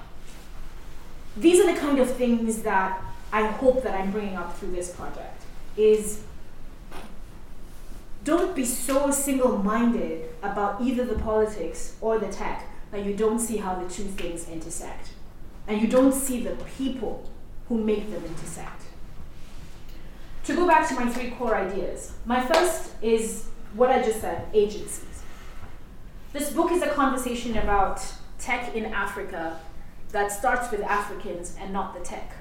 These 1.37 1.59
are 1.61 1.73
the 1.73 1.81
kind 1.81 1.99
of 1.99 2.09
things 2.09 2.63
that 2.63 3.03
I 3.33 3.47
hope 3.47 3.83
that 3.83 3.95
I'm 3.95 4.13
bringing 4.13 4.37
up 4.37 4.57
through 4.57 4.73
this 4.73 4.93
project 4.93 5.43
is 5.77 6.23
don't 8.27 8.57
be 8.57 8.65
so 8.65 9.13
single-minded 9.13 10.29
about 10.43 10.83
either 10.83 11.05
the 11.05 11.15
politics 11.15 11.95
or 12.01 12.19
the 12.19 12.27
tech 12.27 12.69
that 12.91 13.07
you 13.07 13.15
don't 13.15 13.39
see 13.39 13.57
how 13.59 13.77
the 13.77 13.89
two 13.89 14.03
things 14.03 14.49
intersect. 14.49 15.11
And 15.69 15.81
you 15.81 15.87
don't 15.87 16.13
see 16.13 16.41
the 16.41 16.57
people 16.77 17.31
who 17.69 17.83
make 17.83 18.11
them 18.11 18.25
intersect. 18.25 18.83
To 20.45 20.57
go 20.57 20.67
back 20.67 20.89
to 20.89 20.95
my 20.95 21.09
three 21.09 21.31
core 21.31 21.55
ideas, 21.55 22.15
my 22.25 22.45
first 22.45 22.91
is 23.01 23.47
what 23.75 23.91
I 23.91 24.03
just 24.03 24.21
said 24.21 24.47
agencies. 24.53 25.23
This 26.33 26.53
book 26.53 26.73
is 26.73 26.83
a 26.83 26.89
conversation 26.89 27.57
about 27.57 28.05
tech 28.41 28.75
in 28.75 28.87
Africa 28.87 29.61
that 30.11 30.33
starts 30.33 30.73
with 30.73 30.83
Africans 30.83 31.57
and 31.61 31.73
not 31.73 31.95
the 31.95 32.01
tech. 32.01 32.33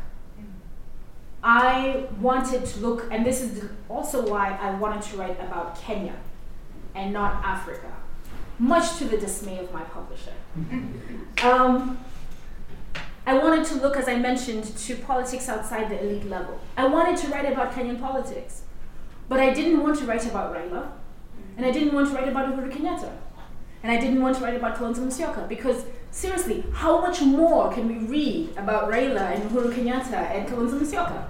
I 1.45 2.07
wanted 2.19 2.65
to 2.65 2.79
look, 2.79 3.07
and 3.11 3.25
this 3.25 3.39
is 3.39 3.63
also 3.87 4.27
why 4.27 4.57
I 4.59 4.71
wanted 4.71 5.03
to 5.03 5.17
write 5.17 5.39
about 5.39 5.79
Kenya 5.79 6.15
and 6.95 7.13
not 7.13 7.43
Africa 7.45 7.91
much 8.59 8.97
to 8.97 9.05
the 9.05 9.17
dismay 9.17 9.59
of 9.59 9.71
my 9.73 9.83
publisher. 9.83 10.33
Um, 11.43 11.99
I 13.27 13.37
wanted 13.37 13.65
to 13.65 13.75
look, 13.75 13.97
as 13.97 14.07
I 14.07 14.15
mentioned, 14.15 14.63
to 14.77 14.95
politics 14.95 15.49
outside 15.49 15.89
the 15.89 16.01
elite 16.01 16.27
level. 16.27 16.59
I 16.77 16.87
wanted 16.87 17.17
to 17.17 17.27
write 17.27 17.51
about 17.51 17.73
Kenyan 17.73 17.99
politics, 17.99 18.61
but 19.27 19.39
I 19.39 19.53
didn't 19.53 19.83
want 19.83 19.99
to 19.99 20.05
write 20.05 20.25
about 20.25 20.55
Raila, 20.55 20.91
and 21.57 21.65
I 21.65 21.71
didn't 21.71 21.93
want 21.93 22.07
to 22.09 22.15
write 22.15 22.29
about 22.29 22.55
Uhuru 22.55 22.71
Kenyatta, 22.71 23.11
and 23.83 23.91
I 23.91 23.99
didn't 23.99 24.21
want 24.21 24.37
to 24.37 24.43
write 24.43 24.55
about 24.55 24.77
Kalonzo 24.77 25.05
Musyoka, 25.05 25.47
because 25.47 25.83
seriously, 26.09 26.63
how 26.71 27.01
much 27.01 27.21
more 27.21 27.71
can 27.71 27.87
we 27.87 28.07
read 28.07 28.51
about 28.57 28.89
Raila 28.89 29.35
and 29.35 29.51
Uhuru 29.51 29.73
Kenyatta 29.73 30.31
and 30.31 30.47
Kalonzo 30.47 30.79
Musyoka? 30.79 31.27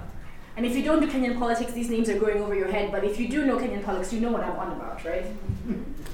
And 0.58 0.66
if 0.66 0.76
you 0.76 0.84
don't 0.84 1.02
do 1.02 1.08
Kenyan 1.08 1.38
politics, 1.38 1.74
these 1.74 1.90
names 1.90 2.10
are 2.10 2.18
going 2.18 2.42
over 2.42 2.56
your 2.56 2.70
head, 2.70 2.92
but 2.92 3.04
if 3.04 3.20
you 3.20 3.28
do 3.28 3.46
know 3.46 3.58
Kenyan 3.58 3.84
politics, 3.84 4.14
you 4.14 4.22
know 4.22 4.32
what 4.32 4.44
I'm 4.44 4.58
on 4.58 4.72
about, 4.72 5.04
right? 5.04 5.26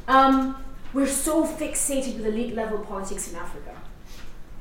Um, 0.08 0.64
we're 0.94 1.08
so 1.08 1.46
fixated 1.46 2.18
with 2.18 2.26
elite 2.26 2.56
level 2.56 2.80
politics 2.80 3.32
in 3.32 3.38
Africa. 3.38 3.76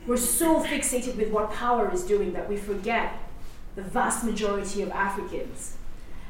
We're 0.07 0.17
so 0.17 0.63
fixated 0.63 1.17
with 1.17 1.31
what 1.31 1.51
power 1.53 1.93
is 1.93 2.05
doing 2.05 2.33
that 2.35 2.49
we 2.49 2.57
forget 2.57 3.15
the 3.75 3.83
vast 3.83 4.25
majority 4.25 4.83
of 4.83 4.91
Africans. 4.91 5.77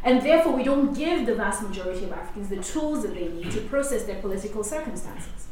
And 0.02 0.22
therefore, 0.22 0.52
we 0.52 0.62
don't 0.62 0.94
give 0.94 1.26
the 1.26 1.34
vast 1.34 1.62
majority 1.62 2.04
of 2.04 2.12
Africans 2.12 2.48
the 2.48 2.62
tools 2.62 3.02
that 3.02 3.14
they 3.14 3.28
need 3.28 3.50
to 3.52 3.60
process 3.62 4.04
their 4.04 4.20
political 4.20 4.64
circumstances. 4.64 5.48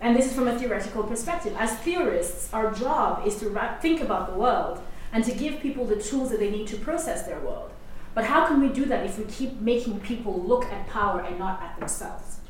And 0.00 0.16
this 0.16 0.26
is 0.26 0.32
from 0.32 0.48
a 0.48 0.58
theoretical 0.58 1.04
perspective. 1.04 1.54
As 1.58 1.76
theorists, 1.78 2.52
our 2.52 2.72
job 2.72 3.26
is 3.26 3.36
to 3.36 3.50
ra- 3.50 3.78
think 3.78 4.00
about 4.00 4.32
the 4.32 4.38
world 4.38 4.80
and 5.12 5.24
to 5.24 5.32
give 5.32 5.60
people 5.60 5.84
the 5.84 6.00
tools 6.00 6.30
that 6.30 6.40
they 6.40 6.50
need 6.50 6.66
to 6.68 6.76
process 6.76 7.24
their 7.24 7.38
world. 7.40 7.70
But 8.14 8.24
how 8.24 8.46
can 8.46 8.60
we 8.60 8.68
do 8.68 8.84
that 8.86 9.06
if 9.06 9.18
we 9.18 9.24
keep 9.24 9.60
making 9.60 10.00
people 10.00 10.42
look 10.42 10.64
at 10.66 10.86
power 10.86 11.20
and 11.20 11.38
not 11.38 11.62
at 11.62 11.78
themselves? 11.78 12.40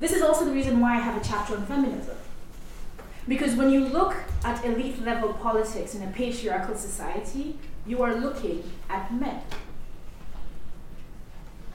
This 0.00 0.12
is 0.12 0.22
also 0.22 0.44
the 0.44 0.52
reason 0.52 0.80
why 0.80 0.96
I 0.96 1.00
have 1.00 1.20
a 1.20 1.24
chapter 1.26 1.56
on 1.56 1.64
feminism. 1.66 2.16
Because 3.26 3.54
when 3.54 3.70
you 3.70 3.86
look 3.86 4.14
at 4.44 4.64
elite 4.64 5.02
level 5.02 5.32
politics 5.32 5.94
in 5.94 6.02
a 6.02 6.08
patriarchal 6.08 6.76
society, 6.76 7.58
you 7.86 8.02
are 8.02 8.14
looking 8.14 8.70
at 8.90 9.12
men. 9.14 9.40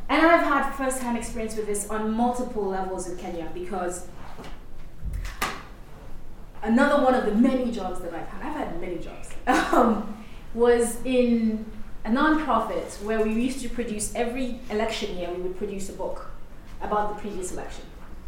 And 0.08 0.26
I've 0.26 0.46
had 0.46 0.72
first 0.74 1.02
hand 1.02 1.18
experience 1.18 1.56
with 1.56 1.68
this 1.68 1.90
on 1.90 2.12
multiple 2.12 2.66
levels 2.66 3.08
in 3.08 3.18
Kenya 3.18 3.50
because 3.54 4.08
another 6.64 7.04
one 7.04 7.16
of 7.16 7.26
the 7.26 7.34
many 7.34 7.72
jobs 7.72 8.02
that 8.02 8.14
I've 8.14 8.28
had, 8.28 8.46
I've 8.46 8.56
had 8.56 8.82
many 8.82 8.98
jobs, 9.00 9.30
um, 9.74 10.24
was 10.54 10.98
in 11.06 11.66
a 12.06 12.12
non-profit 12.12 12.98
where 13.04 13.22
we 13.22 13.32
used 13.34 13.62
to 13.62 13.70
produce 13.70 14.14
every 14.16 14.60
election 14.70 15.18
year, 15.18 15.30
we 15.32 15.42
would 15.42 15.58
produce 15.58 15.90
a 15.90 15.94
book 15.94 16.32
about 16.82 17.16
the 17.16 17.22
previous 17.22 17.52
election 17.52 17.84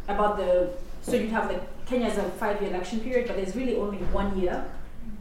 about 0.08 0.36
the 0.36 0.70
so 1.02 1.16
you'd 1.16 1.30
have 1.30 1.50
like 1.50 1.62
Kenya 1.86 2.06
is 2.06 2.16
a 2.16 2.22
five 2.30 2.60
year 2.60 2.70
election 2.70 3.00
period, 3.00 3.26
but 3.26 3.36
there's 3.36 3.56
really 3.56 3.76
only 3.76 3.98
one 3.98 4.38
year 4.38 4.64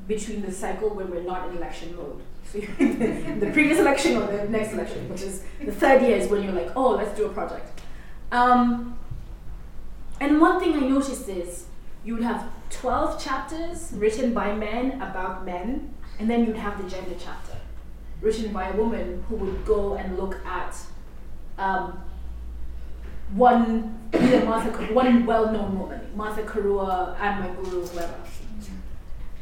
between 0.07 0.41
the 0.41 0.51
cycle 0.51 0.89
when 0.89 1.09
we're 1.09 1.23
not 1.23 1.49
in 1.49 1.57
election 1.57 1.95
mode. 1.95 2.21
So 2.51 2.59
the 3.39 3.49
previous 3.51 3.79
election 3.79 4.17
or 4.17 4.27
the 4.27 4.47
next 4.47 4.73
election, 4.73 5.09
which 5.09 5.21
is 5.21 5.43
the 5.63 5.71
third 5.71 6.01
year 6.01 6.17
is 6.17 6.29
when 6.29 6.43
you're 6.43 6.53
like, 6.53 6.71
oh, 6.75 6.91
let's 6.91 7.17
do 7.17 7.25
a 7.25 7.29
project. 7.29 7.81
Um, 8.31 8.97
And 10.19 10.39
one 10.39 10.59
thing 10.59 10.75
I 10.75 10.81
noticed 10.81 11.27
is 11.27 11.65
you 12.05 12.13
would 12.13 12.23
have 12.23 12.45
12 12.71 13.23
chapters 13.23 13.91
written 13.95 14.33
by 14.33 14.53
men 14.55 15.01
about 15.01 15.45
men, 15.45 15.93
and 16.19 16.29
then 16.29 16.45
you'd 16.45 16.57
have 16.57 16.81
the 16.81 16.89
gender 16.89 17.15
chapter 17.19 17.57
written 18.21 18.53
by 18.53 18.69
a 18.69 18.75
woman 18.77 19.23
who 19.27 19.35
would 19.35 19.65
go 19.65 19.95
and 19.95 20.17
look 20.17 20.43
at 20.45 20.75
um, 21.57 21.99
one 23.33 23.99
either 24.13 24.45
Martha, 24.45 24.69
one 24.93 25.25
well-known 25.25 25.79
woman, 25.79 26.01
Martha 26.15 26.43
Karua, 26.43 27.19
Anne 27.19 27.43
Waiguru, 27.43 27.87
whoever. 27.89 28.15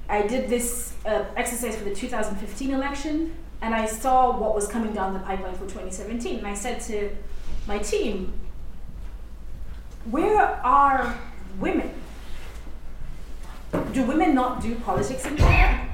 I 0.07 0.25
did 0.25 0.49
this 0.49 0.95
uh, 1.05 1.25
exercise 1.35 1.75
for 1.75 1.83
the 1.83 1.93
2015 1.93 2.71
election, 2.71 3.35
and 3.61 3.75
I 3.75 3.85
saw 3.85 4.37
what 4.37 4.55
was 4.55 4.67
coming 4.67 4.93
down 4.93 5.13
the 5.13 5.19
pipeline 5.19 5.53
for 5.53 5.65
2017, 5.65 6.39
and 6.39 6.47
I 6.47 6.53
said 6.53 6.79
to 6.81 7.09
my 7.67 7.77
team, 7.77 8.33
"Where 10.05 10.39
are 10.63 11.15
women? 11.59 11.98
Do 13.71 14.03
women 14.03 14.33
not 14.35 14.61
do 14.61 14.75
politics 14.75 15.25
in 15.25 15.39
anymore?" 15.39 15.87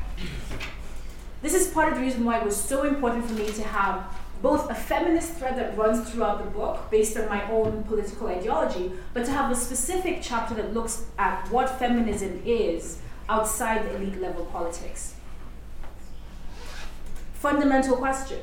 This 1.42 1.54
is 1.54 1.68
part 1.68 1.90
of 1.90 1.96
the 1.96 2.02
reason 2.02 2.26
why 2.26 2.40
it 2.40 2.44
was 2.44 2.56
so 2.56 2.84
important 2.84 3.26
for 3.26 3.34
me 3.34 3.48
to 3.52 3.64
have 3.64 4.04
both 4.42 4.70
a 4.70 4.76
feminist 4.76 5.34
thread 5.34 5.58
that 5.58 5.78
runs 5.78 6.10
throughout 6.10 6.44
the 6.44 6.50
book 6.50 6.90
based 6.92 7.18
on 7.18 7.30
my 7.30 7.50
own 7.52 7.84
political 7.84 8.28
ideology, 8.28 8.92
but 9.14 9.26
to 9.26 9.32
have 9.32 9.52
a 9.52 9.56
specific 9.56 10.20
chapter 10.22 10.54
that 10.56 10.74
looks 10.74 11.06
at 11.18 11.50
what 11.52 11.80
feminism 11.80 12.42
is 12.46 13.00
outside 13.30 13.86
the 13.86 13.96
elite 13.96 14.20
level 14.22 14.46
politics. 14.46 15.16
Fundamental 17.34 17.96
question 17.98 18.40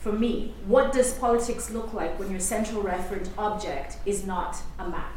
for 0.00 0.12
me 0.12 0.54
what 0.66 0.92
does 0.92 1.14
politics 1.14 1.70
look 1.70 1.92
like 1.92 2.18
when 2.18 2.30
your 2.30 2.40
central 2.40 2.82
referent 2.82 3.28
object 3.36 3.96
is 4.06 4.24
not 4.24 4.56
a 4.78 4.88
man? 4.88 5.15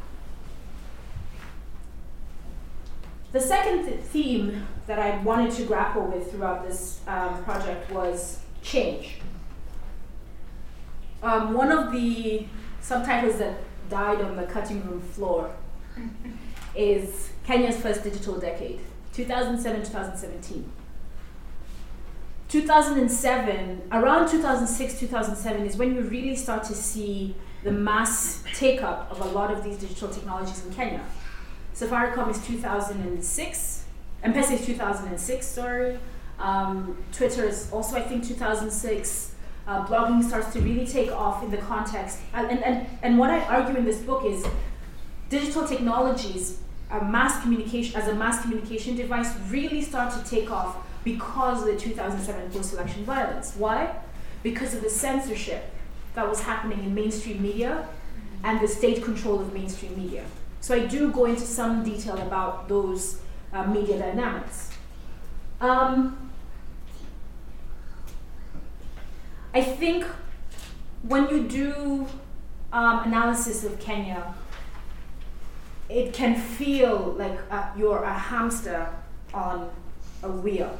The 3.32 3.40
second 3.40 3.86
th- 3.86 4.00
theme 4.00 4.66
that 4.88 4.98
I 4.98 5.18
wanted 5.24 5.52
to 5.54 5.64
grapple 5.66 6.04
with 6.04 6.32
throughout 6.32 6.68
this 6.68 7.02
um, 7.08 7.44
project 7.44 7.92
was 7.92 8.40
change. 8.64 9.18
Um, 11.22 11.54
one 11.54 11.72
of 11.72 11.92
the 11.92 12.48
subtitles 12.82 13.38
that 13.38 13.58
died 13.90 14.22
on 14.22 14.36
the 14.36 14.44
cutting 14.44 14.84
room 14.88 15.02
floor 15.02 15.52
is 16.76 17.30
Kenya's 17.46 17.78
first 17.78 18.04
digital 18.04 18.40
decade, 18.40 18.80
2007 19.14 19.82
2017. 19.84 20.72
2007, 22.48 23.82
around 23.92 24.28
2006 24.28 25.00
2007 25.00 25.66
is 25.68 25.78
when 25.78 25.94
you 25.94 26.02
really 26.02 26.36
start 26.36 26.64
to 26.64 26.74
see 26.74 27.36
the 27.64 27.72
mass 27.72 28.44
take 28.56 28.82
up 28.82 29.12
of 29.12 29.22
a 29.22 29.26
lot 29.26 29.52
of 29.52 29.64
these 29.64 29.78
digital 29.78 30.08
technologies 30.10 30.66
in 30.66 30.74
Kenya. 30.74 31.04
Safaricom 31.80 32.30
is 32.30 32.46
2006, 32.46 33.86
M-Pesa 34.22 34.52
is 34.52 34.66
2006, 34.66 35.48
sorry. 35.48 35.98
Um, 36.38 36.98
Twitter 37.14 37.46
is 37.46 37.72
also, 37.72 37.96
I 37.96 38.02
think, 38.02 38.28
2006. 38.28 39.36
Uh, 39.66 39.86
blogging 39.86 40.22
starts 40.22 40.52
to 40.52 40.60
really 40.60 40.86
take 40.86 41.10
off 41.10 41.42
in 41.42 41.52
the 41.52 41.58
context. 41.58 42.20
And, 42.34 42.52
and, 42.52 42.64
and, 42.66 42.88
and 43.02 43.18
what 43.18 43.30
I 43.30 43.40
argue 43.46 43.78
in 43.78 43.86
this 43.86 44.00
book 44.00 44.26
is 44.26 44.46
digital 45.30 45.66
technologies, 45.66 46.60
a 46.92 47.02
mass 47.06 47.42
communication, 47.44 47.96
as 47.96 48.10
a 48.10 48.16
mass 48.16 48.42
communication 48.42 48.98
device, 48.98 49.34
really 49.50 49.82
start 49.82 50.12
to 50.14 50.30
take 50.30 50.52
off 50.52 50.76
because 51.06 51.62
of 51.62 51.68
the 51.68 51.78
2007 51.78 52.52
post-election 52.52 53.06
violence. 53.06 53.56
Why? 53.56 53.96
Because 54.44 54.74
of 54.74 54.82
the 54.82 54.90
censorship 54.90 55.72
that 56.16 56.28
was 56.28 56.42
happening 56.42 56.80
in 56.80 56.94
mainstream 56.94 57.42
media 57.42 57.88
and 58.44 58.60
the 58.60 58.68
state 58.68 59.02
control 59.02 59.40
of 59.40 59.54
mainstream 59.54 59.96
media. 59.96 60.26
So 60.62 60.76
I 60.76 60.86
do 60.86 61.12
go 61.12 61.26
into 61.26 61.42
some 61.42 61.84
detail 61.84 62.18
about 62.18 62.68
those 62.68 63.22
uh, 63.54 63.64
media 63.66 63.98
dynamics. 63.98 64.72
Um, 65.62 66.30
I 69.54 69.62
think 69.62 70.06
when 71.04 71.30
you 71.30 71.44
do 71.44 72.08
um, 72.72 73.04
analysis 73.06 73.64
of 73.64 73.80
Kenya, 73.80 74.34
it 75.90 76.14
can 76.14 76.36
feel 76.36 77.16
like 77.18 77.40
uh, 77.50 77.70
you're 77.76 78.04
a 78.04 78.14
hamster 78.14 78.90
on 79.34 79.70
a 80.22 80.30
wheel. 80.30 80.78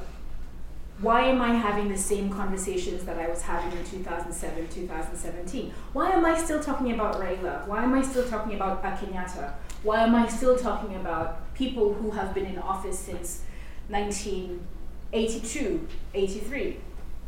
Why 1.02 1.22
am 1.22 1.42
I 1.42 1.54
having 1.54 1.88
the 1.88 1.98
same 1.98 2.30
conversations 2.30 3.06
that 3.06 3.18
I 3.18 3.30
was 3.30 3.42
having 3.42 3.72
in 3.78 3.86
2007, 3.86 4.68
2017? 4.68 5.74
Why 5.94 6.12
am 6.12 6.26
I 6.26 6.38
still 6.38 6.62
talking 6.62 6.92
about 6.92 7.16
Raila? 7.16 7.66
Why 7.68 7.84
am 7.84 7.94
I 7.94 8.02
still 8.02 8.28
talking 8.28 8.56
about 8.56 8.84
Kenyatta? 8.84 9.54
Why 9.84 10.04
am 10.04 10.14
I 10.14 10.28
still 10.28 10.58
talking 10.58 10.96
about 10.96 11.54
people 11.54 11.94
who 11.94 12.12
have 12.12 12.34
been 12.34 12.46
in 12.46 12.60
office 12.60 13.00
since 13.00 13.44
1982, 13.88 15.88
83, 16.14 16.78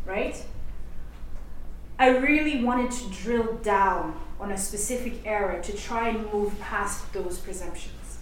right? 0.05 0.45
I 1.97 2.09
really 2.09 2.63
wanted 2.63 2.91
to 2.91 3.09
drill 3.09 3.53
down 3.63 4.19
on 4.39 4.51
a 4.51 4.57
specific 4.57 5.25
era 5.25 5.61
to 5.63 5.77
try 5.77 6.09
and 6.09 6.31
move 6.33 6.59
past 6.59 7.13
those 7.13 7.37
presumptions. 7.37 8.17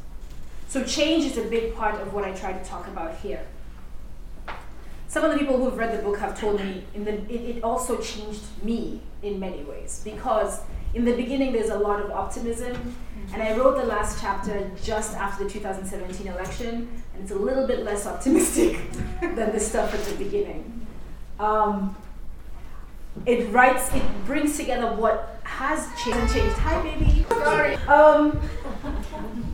So 0.68 0.84
change 0.84 1.26
is 1.26 1.38
a 1.38 1.44
big 1.44 1.74
part 1.74 2.00
of 2.00 2.14
what 2.14 2.24
I 2.24 2.34
try 2.34 2.54
to 2.54 2.64
talk 2.64 2.88
about 2.88 3.18
here. 3.20 3.48
Some 5.10 5.26
of 5.26 5.32
the 5.32 5.40
people 5.40 5.58
who've 5.58 5.76
read 5.76 5.98
the 5.98 6.04
book 6.04 6.20
have 6.20 6.40
told 6.40 6.62
me 6.62 6.86
in 6.94 7.04
the, 7.04 7.14
it, 7.34 7.58
it 7.58 7.64
also 7.64 8.00
changed 8.00 8.44
me 8.64 9.02
in 9.24 9.40
many 9.40 9.64
ways 9.64 10.02
because 10.04 10.62
in 10.94 11.04
the 11.04 11.14
beginning 11.14 11.52
there's 11.52 11.72
a 11.72 11.78
lot 11.78 12.00
of 12.00 12.12
optimism 12.12 12.96
and 13.34 13.42
I 13.42 13.58
wrote 13.58 13.78
the 13.78 13.86
last 13.86 14.22
chapter 14.22 14.70
just 14.84 15.16
after 15.16 15.44
the 15.44 15.50
2017 15.50 16.28
election, 16.28 16.88
and 17.14 17.24
it's 17.24 17.32
a 17.32 17.36
little 17.36 17.68
bit 17.68 17.84
less 17.84 18.06
optimistic 18.08 18.80
than 19.22 19.52
the 19.52 19.60
stuff 19.60 19.94
at 19.94 20.04
the 20.06 20.16
beginning. 20.24 20.88
Um, 21.40 21.96
it 23.26 23.52
writes, 23.52 23.94
it 23.94 24.04
brings 24.26 24.58
together 24.58 24.94
what 24.96 25.40
has 25.44 25.88
changed. 26.04 26.34
changed. 26.34 26.56
Hi, 26.58 26.82
baby. 26.82 27.26
Sorry. 27.30 27.76
Um, 27.88 28.40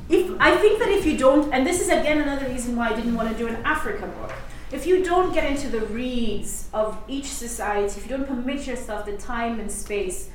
if 0.10 0.36
I 0.39 0.56
think 0.58 0.80
that 0.80 0.89
if 0.89 1.06
you 1.06 1.18
don't, 1.18 1.52
and 1.54 1.65
this 1.65 1.82
is 1.82 1.88
again 1.88 2.22
another 2.22 2.48
reason 2.48 2.76
why 2.76 2.89
I 2.89 2.96
didn't 2.96 3.15
want 3.15 3.30
to 3.30 3.38
do 3.38 3.48
an 3.48 3.56
Africa 3.63 4.08
book. 4.08 4.32
If 4.75 4.85
you 4.85 5.03
don't 5.03 5.33
get 5.33 5.49
into 5.49 5.69
the 5.69 5.85
reeds 5.88 6.67
of 6.73 6.97
each 7.07 7.27
society, 7.27 7.93
if 7.97 8.03
you 8.03 8.17
don't 8.17 8.27
permit 8.27 8.67
yourself 8.67 9.05
the 9.05 9.17
time 9.17 9.59
and 9.59 9.71
space 9.71 10.29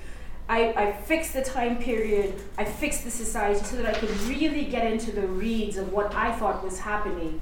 I, 0.51 0.73
I 0.73 0.93
fixed 0.93 1.33
the 1.35 1.45
time 1.45 1.77
period, 1.79 2.35
I 2.59 2.65
fixed 2.65 3.05
the 3.05 3.11
society 3.11 3.63
so 3.65 3.77
that 3.77 3.87
I 3.87 3.97
could 3.97 4.11
really 4.23 4.65
get 4.65 4.91
into 4.91 5.13
the 5.13 5.25
reeds 5.29 5.77
of 5.77 5.93
what 5.93 6.13
I 6.13 6.33
thought 6.33 6.65
was 6.65 6.81
happening 6.81 7.41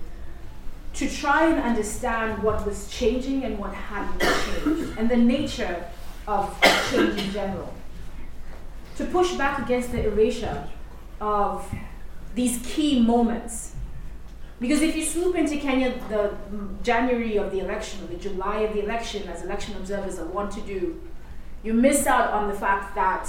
to 0.92 1.08
try 1.08 1.46
and 1.46 1.58
understand 1.58 2.42
what 2.42 2.66
was 2.66 2.90
changing 2.90 3.44
and 3.44 3.58
what 3.58 3.72
hadn't 3.72 4.20
changed, 4.20 4.98
and 4.98 5.08
the 5.08 5.16
nature 5.16 5.86
of 6.26 6.54
change 6.90 7.18
in 7.18 7.30
general. 7.30 7.72
To 8.96 9.06
push 9.06 9.32
back 9.36 9.58
against 9.60 9.92
the 9.92 10.06
erasure 10.06 10.68
of 11.18 11.66
these 12.34 12.60
key 12.66 13.00
moments. 13.00 13.74
Because 14.60 14.82
if 14.82 14.96
you 14.96 15.04
swoop 15.04 15.36
into 15.36 15.56
Kenya 15.58 15.94
the 16.08 16.34
January 16.82 17.36
of 17.36 17.52
the 17.52 17.60
election 17.60 18.02
or 18.02 18.08
the 18.08 18.16
July 18.16 18.60
of 18.60 18.74
the 18.74 18.82
election, 18.82 19.28
as 19.28 19.44
election 19.44 19.76
observers 19.76 20.18
are 20.18 20.26
want 20.26 20.50
to 20.52 20.60
do, 20.62 21.00
you 21.62 21.72
miss 21.72 22.06
out 22.06 22.32
on 22.32 22.48
the 22.48 22.54
fact 22.54 22.94
that 22.94 23.28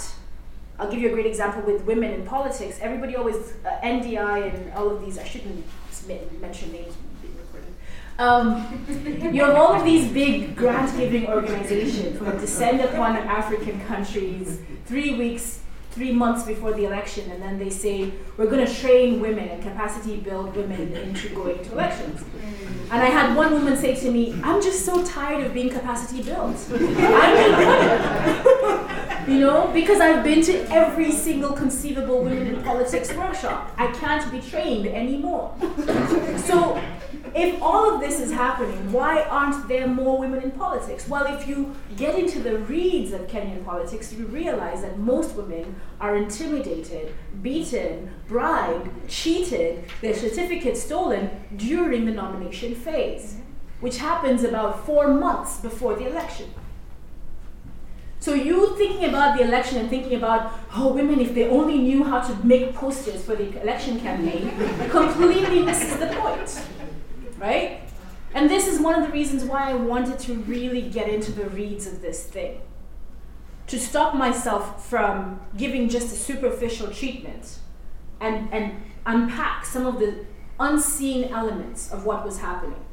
I'll 0.80 0.90
give 0.90 1.00
you 1.00 1.10
a 1.10 1.14
great 1.14 1.26
example 1.26 1.62
with 1.62 1.84
women 1.84 2.14
in 2.14 2.26
politics. 2.26 2.80
Everybody 2.82 3.16
always 3.16 3.36
uh, 3.66 3.78
NDI 3.84 4.54
and 4.54 4.74
all 4.74 4.90
of 4.90 5.06
these. 5.06 5.18
I 5.18 5.26
shouldn't 5.26 5.66
mention 6.42 6.72
names 6.72 6.96
being 7.22 7.36
recorded. 7.38 7.74
Um, 8.18 9.32
you 9.36 9.44
have 9.44 9.56
all 9.56 9.74
of 9.74 9.84
these 9.84 10.12
big 10.12 10.56
grant 10.56 10.98
giving 10.98 11.28
organizations 11.28 12.18
who 12.18 12.26
descend 12.40 12.82
upon 12.82 13.18
African 13.18 13.82
countries 13.82 14.62
three 14.86 15.16
weeks 15.16 15.62
three 15.92 16.12
months 16.12 16.46
before 16.46 16.74
the 16.74 16.86
election, 16.86 17.32
and 17.32 17.42
then 17.42 17.58
they 17.58 17.70
say, 17.70 18.12
we're 18.38 18.50
going 18.50 18.66
to 18.66 18.74
train 18.74 19.20
women 19.20 19.50
and 19.50 19.62
capacity 19.62 20.18
build 20.18 20.56
women 20.56 20.94
into 20.94 21.30
going 21.30 21.64
to 21.64 21.72
elections. 21.72 22.22
Mm. 22.22 22.70
And 22.92 23.04
I 23.04 23.06
had 23.06 23.36
one 23.36 23.52
woman 23.54 23.78
say 23.78 23.96
to 23.96 24.12
me, 24.12 24.40
I'm 24.44 24.62
just 24.62 24.86
so 24.86 25.06
tired 25.06 25.44
of 25.46 25.54
being 25.54 25.70
capacity 25.70 26.24
built. 26.24 26.58
you 29.28 29.40
know, 29.40 29.70
because 29.74 30.00
I've 30.00 30.24
been 30.24 30.42
to 30.44 30.72
every 30.72 31.12
single 31.12 31.54
conceivable 31.54 32.24
women 32.24 32.48
in 32.48 32.64
politics 32.64 33.14
workshop. 33.14 33.72
I 33.78 33.92
can't 33.92 34.32
be 34.32 34.42
trained 34.42 34.88
anymore. 34.88 35.54
So 36.38 36.82
if 37.36 37.62
all 37.62 37.94
of 37.94 38.02
this 38.02 38.20
is 38.20 38.32
happening, 38.32 38.92
why 38.92 39.24
aren't 39.24 39.68
there 39.68 39.88
more 39.88 40.18
women 40.18 40.42
in 40.42 40.52
politics? 40.52 41.08
Well, 41.08 41.26
if 41.26 41.48
you 41.48 41.76
get 41.98 42.18
into 42.18 42.40
the 42.40 42.58
reeds 42.60 43.12
of 43.12 43.28
Kenyan 43.28 43.64
politics, 43.66 44.14
you 44.14 44.26
realize 44.26 44.82
that 44.82 44.98
most 44.98 45.36
women 45.36 45.76
are 46.00 46.16
intimidated, 46.16 47.14
beaten, 47.42 48.12
bribed, 48.28 48.90
cheated, 49.08 49.86
their 50.02 50.14
certificates 50.14 50.84
stolen 50.84 51.30
during 51.56 52.06
the 52.06 52.12
nomination 52.12 52.76
phase, 52.76 53.38
which 53.80 53.98
happens 53.98 54.44
about 54.44 54.86
four 54.86 55.14
months 55.14 55.60
before 55.60 55.96
the 55.96 56.08
election. 56.08 56.54
So 58.22 58.34
you 58.34 58.76
thinking 58.76 59.06
about 59.06 59.38
the 59.38 59.46
election 59.46 59.78
and 59.78 59.90
thinking 59.90 60.16
about, 60.16 60.52
oh, 60.76 60.92
women, 60.94 61.22
if 61.22 61.34
they 61.34 61.48
only 61.48 61.78
knew 61.78 62.04
how 62.04 62.20
to 62.20 62.46
make 62.46 62.76
posters 62.76 63.24
for 63.24 63.34
the 63.34 63.62
election 63.62 63.98
campaign, 64.02 64.52
completely 64.90 65.64
misses 65.64 65.98
the 65.98 66.08
point, 66.08 66.62
right? 67.40 67.82
And 68.34 68.50
this 68.50 68.68
is 68.68 68.80
one 68.80 68.96
of 68.96 69.08
the 69.08 69.12
reasons 69.12 69.44
why 69.44 69.72
I 69.72 69.74
wanted 69.74 70.20
to 70.20 70.36
really 70.36 70.82
get 70.82 71.10
into 71.10 71.32
the 71.32 71.50
reads 71.50 71.88
of 71.88 72.02
this 72.02 72.24
thing. 72.24 72.62
To 73.68 73.80
stop 73.80 74.16
myself 74.16 74.88
from 74.88 75.40
giving 75.58 75.90
just 75.90 76.14
a 76.14 76.18
superficial 76.18 76.88
treatment 76.92 77.60
and, 78.20 78.52
and 78.54 78.82
unpack 79.06 79.66
some 79.66 79.86
of 79.86 80.00
the 80.00 80.26
unseen 80.60 81.26
elements 81.26 81.92
of 81.92 82.06
what 82.06 82.26
was 82.26 82.40
happening. 82.40 82.84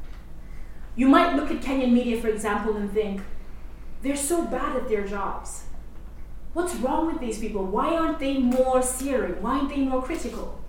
You 0.95 1.07
might 1.07 1.35
look 1.35 1.51
at 1.51 1.61
Kenyan 1.61 1.91
media, 1.91 2.19
for 2.19 2.27
example, 2.27 2.75
and 2.75 2.91
think, 2.91 3.21
they're 4.01 4.15
so 4.15 4.45
bad 4.45 4.75
at 4.75 4.87
their 4.87 5.05
jobs. 5.07 5.65
What's 6.53 6.75
wrong 6.75 7.07
with 7.07 7.19
these 7.19 7.39
people? 7.39 7.63
Why 7.65 7.95
aren't 7.95 8.19
they 8.19 8.37
more 8.39 8.81
searing? 8.81 9.41
Why 9.41 9.57
aren't 9.57 9.69
they 9.69 9.77
more 9.77 10.01
critical? 10.01 10.59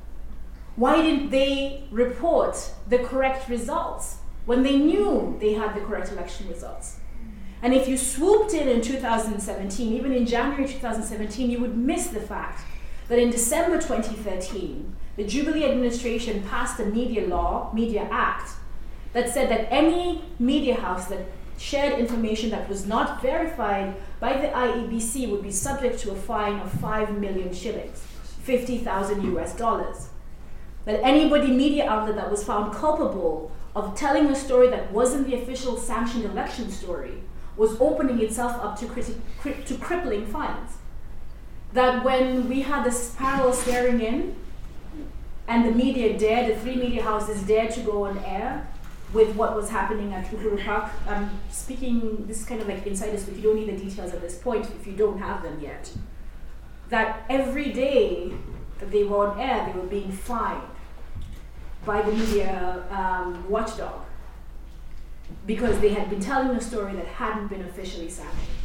Why 0.79 1.03
didn't 1.03 1.31
they 1.31 1.83
report 1.91 2.71
the 2.89 2.99
correct 2.99 3.49
results 3.49 4.19
when 4.47 4.63
they 4.63 4.77
knew 4.77 5.37
they 5.41 5.55
had 5.55 5.75
the 5.75 5.81
correct 5.81 6.13
election 6.13 6.47
results? 6.49 7.01
And 7.63 7.75
if 7.75 7.89
you 7.89 7.97
swooped 7.97 8.55
in 8.55 8.69
in 8.69 8.81
2017, 8.81 9.93
even 9.93 10.13
in 10.13 10.25
January 10.25 10.69
2017, 10.69 11.51
you 11.51 11.59
would 11.59 11.77
miss 11.77 12.07
the 12.07 12.21
fact 12.21 12.61
that 13.09 13.19
in 13.19 13.31
December 13.31 13.79
2013, 13.79 14.95
the 15.17 15.25
Jubilee 15.25 15.65
administration 15.65 16.45
passed 16.45 16.79
a 16.79 16.85
media 16.85 17.27
law, 17.27 17.73
Media 17.75 18.07
Act, 18.13 18.53
that 19.15 19.29
said 19.29 19.51
that 19.51 19.67
any 19.73 20.23
media 20.39 20.77
house 20.77 21.07
that 21.07 21.27
shared 21.59 21.99
information 21.99 22.51
that 22.51 22.69
was 22.69 22.87
not 22.87 23.21
verified 23.21 23.97
by 24.21 24.35
the 24.35 24.47
IEBC 24.47 25.29
would 25.29 25.43
be 25.43 25.51
subject 25.51 25.99
to 25.99 26.13
a 26.13 26.15
fine 26.15 26.61
of 26.61 26.71
5 26.71 27.19
million 27.19 27.53
shillings, 27.53 27.99
50,000 28.45 29.25
US 29.35 29.57
dollars. 29.57 30.08
That 30.89 31.05
anybody 31.05 31.49
media 31.49 31.87
outlet 31.87 32.17
that 32.17 32.31
was 32.31 32.43
found 32.43 32.73
culpable 32.73 33.53
of 33.77 33.95
telling 33.95 34.25
a 34.29 34.35
story 34.35 34.71
that 34.71 34.91
wasn't 34.91 35.27
the 35.27 35.35
official 35.35 35.77
sanctioned 35.77 36.25
election 36.25 36.71
story 36.71 37.21
was 37.59 37.79
opening 37.79 38.23
itself 38.23 38.53
up 38.65 38.79
to, 38.79 38.87
criti- 38.87 39.21
cri- 39.39 39.63
to 39.67 39.75
crippling 39.77 40.25
fines. 40.25 40.79
That 41.75 42.03
when 42.03 42.49
we 42.49 42.63
had 42.63 42.85
this 42.85 43.15
parallel 43.19 43.53
swearing 43.53 44.01
in, 44.01 44.35
and 45.47 45.67
the 45.67 45.73
media 45.73 46.19
dared, 46.19 46.57
the 46.57 46.59
three 46.59 46.77
media 46.77 47.03
houses 47.03 47.43
dared 47.43 47.71
to 47.73 47.81
go 47.81 48.07
on 48.07 48.17
air, 48.21 48.67
with 49.13 49.37
what 49.37 49.55
was 49.55 49.69
happening 49.69 50.15
at 50.15 50.25
Uhuru 50.31 50.65
Park. 50.65 50.91
I'm 51.07 51.29
speaking, 51.51 52.25
this 52.27 52.41
is 52.41 52.47
kind 52.47 52.63
of 52.63 52.69
like 52.69 52.87
insiders, 52.87 53.25
but 53.25 53.37
you 53.37 53.43
don't 53.43 53.57
need 53.57 53.69
the 53.69 53.77
details 53.85 54.15
at 54.15 54.23
this 54.23 54.39
point 54.39 54.65
if 54.81 54.87
you 54.87 54.95
don't 54.95 55.19
have 55.19 55.43
them 55.43 55.61
yet. 55.61 55.93
That 56.89 57.27
every 57.29 57.73
day 57.75 58.33
that 58.79 58.91
they 58.91 59.05
were 59.05 59.29
on 59.29 59.39
air, 59.39 59.71
they 59.71 59.79
were 59.79 59.87
being 59.87 60.11
fined 60.11 60.63
by 61.89 62.03
the 62.03 62.13
media 62.13 62.85
um, 62.91 63.49
watchdog 63.49 64.05
because 65.47 65.81
they 65.81 65.89
had 65.89 66.11
been 66.11 66.21
telling 66.21 66.51
a 66.51 66.61
story 66.61 66.95
that 66.95 67.07
hadn't 67.07 67.49
been 67.49 67.63
officially 67.63 68.11
sanctioned. 68.11 68.59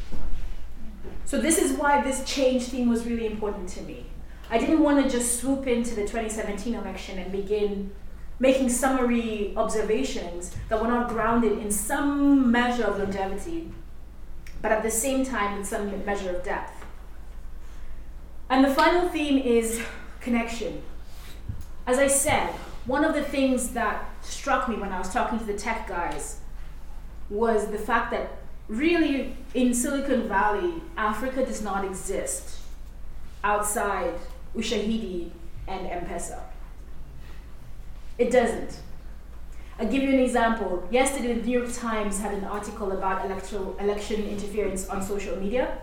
So, 1.23 1.39
this 1.39 1.57
is 1.57 1.77
why 1.77 2.03
this 2.03 2.25
change 2.25 2.63
theme 2.65 2.89
was 2.89 3.05
really 3.05 3.25
important 3.25 3.69
to 3.69 3.81
me. 3.83 4.05
I 4.49 4.57
didn't 4.57 4.81
want 4.81 5.01
to 5.03 5.09
just 5.09 5.39
swoop 5.39 5.67
into 5.67 5.95
the 5.95 6.01
2017 6.01 6.75
election 6.75 7.17
and 7.17 7.31
begin 7.31 7.91
making 8.39 8.67
summary 8.67 9.53
observations 9.55 10.53
that 10.67 10.81
were 10.81 10.89
not 10.89 11.07
grounded 11.07 11.59
in 11.59 11.71
some 11.71 12.51
measure 12.51 12.83
of 12.83 12.99
longevity, 12.99 13.71
but 14.61 14.73
at 14.73 14.83
the 14.83 14.91
same 14.91 15.25
time 15.25 15.57
with 15.57 15.67
some 15.67 16.05
measure 16.05 16.35
of 16.35 16.43
depth. 16.43 16.85
And 18.49 18.65
the 18.65 18.73
final 18.73 19.07
theme 19.07 19.37
is 19.37 19.81
connection. 20.19 20.83
As 21.87 21.99
I 21.99 22.07
said, 22.07 22.53
one 22.85 23.05
of 23.05 23.13
the 23.13 23.23
things 23.23 23.69
that 23.69 24.09
struck 24.21 24.67
me 24.67 24.75
when 24.75 24.91
I 24.91 24.99
was 24.99 25.11
talking 25.11 25.39
to 25.39 25.45
the 25.45 25.53
tech 25.53 25.87
guys 25.87 26.39
was 27.29 27.67
the 27.67 27.77
fact 27.77 28.11
that 28.11 28.37
really 28.67 29.35
in 29.53 29.73
Silicon 29.73 30.27
Valley, 30.27 30.81
Africa 30.97 31.45
does 31.45 31.61
not 31.61 31.85
exist 31.85 32.59
outside 33.43 34.13
Ushahidi 34.55 35.31
and 35.67 35.87
M 35.87 36.05
Pesa. 36.05 36.41
It 38.17 38.31
doesn't. 38.31 38.79
I'll 39.79 39.87
give 39.87 40.03
you 40.03 40.09
an 40.09 40.19
example. 40.19 40.87
Yesterday, 40.91 41.33
the 41.33 41.45
New 41.45 41.59
York 41.59 41.73
Times 41.73 42.19
had 42.19 42.33
an 42.33 42.43
article 42.43 42.91
about 42.91 43.25
electoral 43.25 43.75
election 43.79 44.23
interference 44.27 44.87
on 44.87 45.01
social 45.01 45.35
media, 45.37 45.79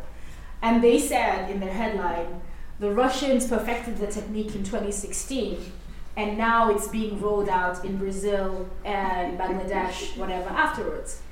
and 0.62 0.84
they 0.84 0.98
said 0.98 1.50
in 1.50 1.58
their 1.60 1.72
headline, 1.72 2.40
"The 2.78 2.92
Russians 2.92 3.48
perfected 3.48 3.98
the 3.98 4.06
technique 4.06 4.54
in 4.54 4.62
2016, 4.62 5.72
and 6.16 6.36
now 6.36 6.68
it's 6.70 6.88
being 6.88 7.20
rolled 7.20 7.48
out 7.48 7.84
in 7.84 7.96
Brazil 7.96 8.68
and 8.84 9.38
Bangladesh, 9.38 10.16
whatever 10.16 10.48
afterwards." 10.50 11.22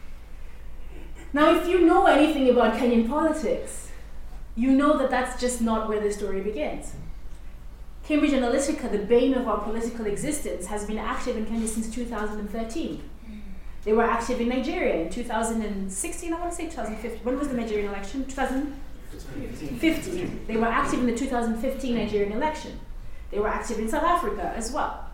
Now, 1.32 1.50
if 1.54 1.68
you 1.68 1.84
know 1.84 2.06
anything 2.06 2.48
about 2.48 2.74
Kenyan 2.74 3.08
politics, 3.08 3.90
you 4.54 4.70
know 4.72 4.96
that 4.98 5.10
that's 5.10 5.40
just 5.40 5.60
not 5.60 5.88
where 5.88 6.00
the 6.00 6.10
story 6.10 6.40
begins. 6.40 6.94
Cambridge 8.02 8.32
Analytica, 8.32 8.90
the 8.90 8.98
bane 8.98 9.34
of 9.34 9.46
our 9.46 9.60
political 9.60 10.06
existence, 10.06 10.64
has 10.66 10.86
been 10.86 10.96
active 10.96 11.36
in 11.36 11.44
Kenya 11.44 11.68
since 11.68 11.90
2013. 11.94 13.02
They 13.84 13.92
were 13.92 14.04
active 14.04 14.40
in 14.40 14.48
Nigeria 14.48 15.02
in 15.02 15.10
2016, 15.10 16.32
I 16.32 16.40
want 16.40 16.50
to 16.50 16.56
say 16.56 16.64
2015. 16.64 17.20
When 17.22 17.38
was 17.38 17.48
the 17.48 17.54
Nigerian 17.54 17.88
election? 17.88 18.24
2015. 18.24 20.40
They 20.46 20.56
were 20.56 20.66
active 20.66 21.00
in 21.00 21.06
the 21.06 21.14
2015 21.14 21.94
Nigerian 21.94 22.32
election. 22.32 22.80
They 23.30 23.38
were 23.38 23.48
active 23.48 23.78
in 23.78 23.88
South 23.88 24.04
Africa 24.04 24.52
as 24.56 24.72
well. 24.72 25.06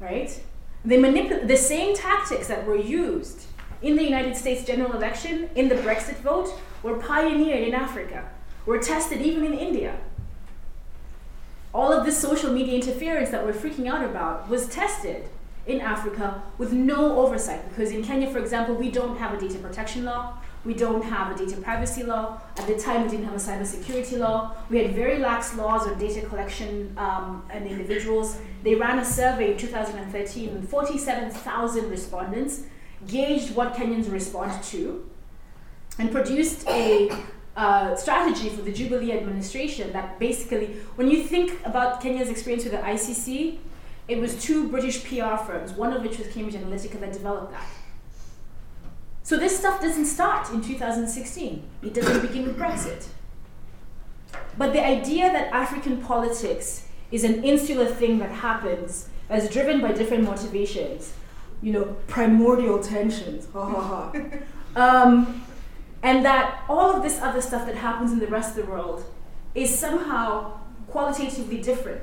Right? 0.00 0.40
They 0.84 0.98
manipulate 0.98 1.48
the 1.48 1.56
same 1.56 1.94
tactics 1.94 2.48
that 2.48 2.66
were 2.66 2.76
used 2.76 3.46
in 3.82 3.96
the 3.96 4.04
United 4.04 4.36
States 4.36 4.64
general 4.64 4.92
election, 4.92 5.50
in 5.54 5.68
the 5.68 5.74
Brexit 5.76 6.16
vote, 6.16 6.52
were 6.82 6.96
pioneered 6.96 7.66
in 7.66 7.74
Africa, 7.74 8.30
were 8.66 8.78
tested 8.78 9.20
even 9.20 9.44
in 9.44 9.54
India 9.54 9.98
all 11.74 11.92
of 11.92 12.06
this 12.06 12.16
social 12.16 12.52
media 12.52 12.74
interference 12.74 13.30
that 13.30 13.44
we're 13.44 13.52
freaking 13.52 13.88
out 13.88 14.04
about 14.04 14.48
was 14.48 14.68
tested 14.68 15.28
in 15.66 15.80
Africa 15.80 16.42
with 16.56 16.72
no 16.72 17.18
oversight. 17.18 17.68
Because 17.68 17.90
in 17.90 18.04
Kenya, 18.04 18.30
for 18.30 18.38
example, 18.38 18.76
we 18.76 18.90
don't 18.90 19.18
have 19.18 19.34
a 19.34 19.40
data 19.40 19.58
protection 19.58 20.04
law, 20.04 20.38
we 20.64 20.74
don't 20.74 21.02
have 21.02 21.34
a 21.34 21.38
data 21.38 21.60
privacy 21.60 22.02
law. 22.02 22.40
At 22.56 22.66
the 22.66 22.78
time, 22.78 23.02
we 23.02 23.08
didn't 23.08 23.26
have 23.26 23.34
a 23.34 23.38
cybersecurity 23.38 24.18
law. 24.18 24.54
We 24.70 24.78
had 24.78 24.94
very 24.94 25.18
lax 25.18 25.54
laws 25.56 25.86
on 25.86 25.98
data 25.98 26.22
collection 26.26 26.94
um, 26.96 27.44
and 27.50 27.66
individuals. 27.66 28.38
They 28.62 28.74
ran 28.74 28.98
a 28.98 29.04
survey 29.04 29.52
in 29.52 29.58
2013 29.58 30.48
and 30.48 30.68
47,000 30.68 31.90
respondents 31.90 32.62
gauged 33.06 33.54
what 33.54 33.74
Kenyans 33.74 34.10
respond 34.10 34.62
to 34.64 35.08
and 35.98 36.10
produced 36.10 36.66
a 36.68 37.10
uh, 37.56 37.94
strategy 37.94 38.48
for 38.48 38.62
the 38.62 38.72
Jubilee 38.72 39.12
administration 39.12 39.92
that 39.92 40.18
basically, 40.18 40.76
when 40.96 41.10
you 41.10 41.22
think 41.22 41.64
about 41.64 42.00
Kenya's 42.00 42.30
experience 42.30 42.64
with 42.64 42.72
the 42.72 42.78
ICC, 42.78 43.58
it 44.08 44.18
was 44.18 44.42
two 44.42 44.68
British 44.68 45.04
PR 45.04 45.36
firms, 45.36 45.72
one 45.72 45.92
of 45.92 46.02
which 46.02 46.18
was 46.18 46.26
Cambridge 46.28 46.56
Analytica, 46.56 46.98
that 47.00 47.12
developed 47.12 47.52
that. 47.52 47.66
So 49.24 49.38
this 49.38 49.58
stuff 49.58 49.80
doesn't 49.80 50.04
start 50.04 50.50
in 50.50 50.60
2016. 50.60 51.62
It 51.82 51.94
doesn't 51.94 52.20
begin 52.20 52.44
with 52.44 52.58
Brexit. 52.58 53.06
But 54.58 54.74
the 54.74 54.84
idea 54.84 55.32
that 55.32 55.50
African 55.50 56.02
politics 56.02 56.86
is 57.10 57.24
an 57.24 57.42
insular 57.42 57.86
thing 57.86 58.18
that 58.18 58.30
happens, 58.30 59.08
is 59.30 59.48
driven 59.48 59.80
by 59.80 59.92
different 59.92 60.24
motivations, 60.24 61.14
you 61.62 61.72
know, 61.72 61.96
primordial 62.06 62.82
tensions, 62.82 63.48
ha 63.52 63.64
ha 63.64 63.80
ha. 63.80 64.12
Um, 64.76 65.46
and 66.02 66.24
that 66.24 66.64
all 66.68 66.90
of 66.94 67.04
this 67.04 67.20
other 67.20 67.40
stuff 67.40 67.64
that 67.66 67.76
happens 67.76 68.10
in 68.10 68.18
the 68.18 68.26
rest 68.26 68.58
of 68.58 68.66
the 68.66 68.70
world 68.70 69.04
is 69.54 69.78
somehow 69.78 70.58
qualitatively 70.88 71.62
different. 71.62 72.02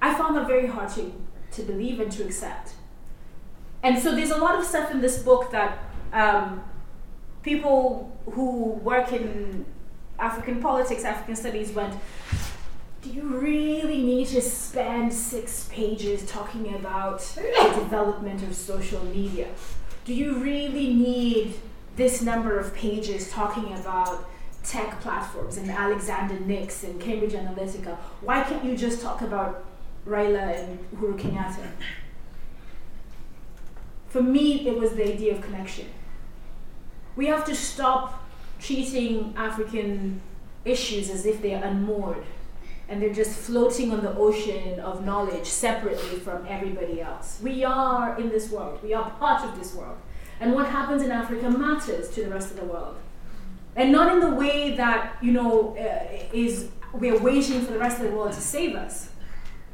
I 0.00 0.14
found 0.14 0.36
that 0.36 0.46
very 0.46 0.66
hard 0.66 0.88
to, 0.94 1.12
to 1.52 1.62
believe 1.62 2.00
and 2.00 2.10
to 2.12 2.24
accept. 2.24 2.72
And 3.84 3.98
so 3.98 4.14
there's 4.14 4.30
a 4.30 4.38
lot 4.38 4.58
of 4.58 4.64
stuff 4.64 4.90
in 4.90 5.00
this 5.00 5.22
book 5.22 5.50
that 5.52 5.78
um, 6.12 6.64
people 7.42 8.16
who 8.24 8.72
work 8.82 9.12
in 9.12 9.66
African 10.18 10.60
politics, 10.60 11.04
African 11.04 11.36
studies 11.36 11.72
went, 11.72 11.94
do 13.02 13.10
you 13.10 13.22
really 13.22 14.02
need 14.02 14.28
to 14.28 14.40
spend 14.40 15.12
six 15.12 15.68
pages 15.70 16.24
talking 16.24 16.74
about 16.74 17.20
the 17.20 17.72
development 17.78 18.42
of 18.42 18.54
social 18.54 19.04
media? 19.04 19.48
Do 20.06 20.14
you 20.14 20.38
really 20.38 20.94
need 20.94 21.54
this 21.96 22.22
number 22.22 22.58
of 22.58 22.74
pages 22.74 23.30
talking 23.30 23.72
about 23.74 24.28
tech 24.64 24.98
platforms 25.00 25.58
and 25.58 25.70
Alexander 25.70 26.40
Nix 26.40 26.82
and 26.84 27.00
Cambridge 27.00 27.32
Analytica. 27.32 27.96
Why 28.22 28.42
can't 28.42 28.64
you 28.64 28.76
just 28.76 29.02
talk 29.02 29.20
about 29.20 29.64
Raila 30.06 30.58
and 30.58 30.78
Uhuru 30.96 31.18
Kenyatta? 31.20 31.68
For 34.14 34.22
me, 34.22 34.64
it 34.68 34.78
was 34.78 34.92
the 34.92 35.12
idea 35.12 35.34
of 35.34 35.40
connection. 35.40 35.86
We 37.16 37.26
have 37.26 37.44
to 37.46 37.54
stop 37.56 38.24
treating 38.60 39.34
African 39.36 40.20
issues 40.64 41.10
as 41.10 41.26
if 41.26 41.42
they 41.42 41.52
are 41.52 41.64
unmoored 41.64 42.24
and 42.88 43.02
they're 43.02 43.12
just 43.12 43.36
floating 43.36 43.90
on 43.90 44.04
the 44.04 44.14
ocean 44.14 44.78
of 44.78 45.04
knowledge 45.04 45.46
separately 45.46 46.20
from 46.20 46.46
everybody 46.46 47.00
else. 47.00 47.40
We 47.42 47.64
are 47.64 48.16
in 48.16 48.28
this 48.28 48.52
world, 48.52 48.78
we 48.84 48.94
are 48.94 49.10
part 49.18 49.42
of 49.42 49.58
this 49.58 49.74
world. 49.74 49.98
And 50.38 50.54
what 50.54 50.66
happens 50.68 51.02
in 51.02 51.10
Africa 51.10 51.50
matters 51.50 52.08
to 52.10 52.22
the 52.22 52.30
rest 52.30 52.52
of 52.52 52.58
the 52.58 52.66
world. 52.66 52.94
And 53.74 53.90
not 53.90 54.12
in 54.12 54.20
the 54.20 54.30
way 54.30 54.76
that, 54.76 55.16
you 55.22 55.32
know, 55.32 55.76
uh, 55.76 56.22
is 56.32 56.68
we're 56.92 57.18
waiting 57.18 57.62
for 57.62 57.72
the 57.72 57.80
rest 57.80 58.00
of 58.00 58.04
the 58.04 58.16
world 58.16 58.32
to 58.34 58.40
save 58.40 58.76
us, 58.76 59.10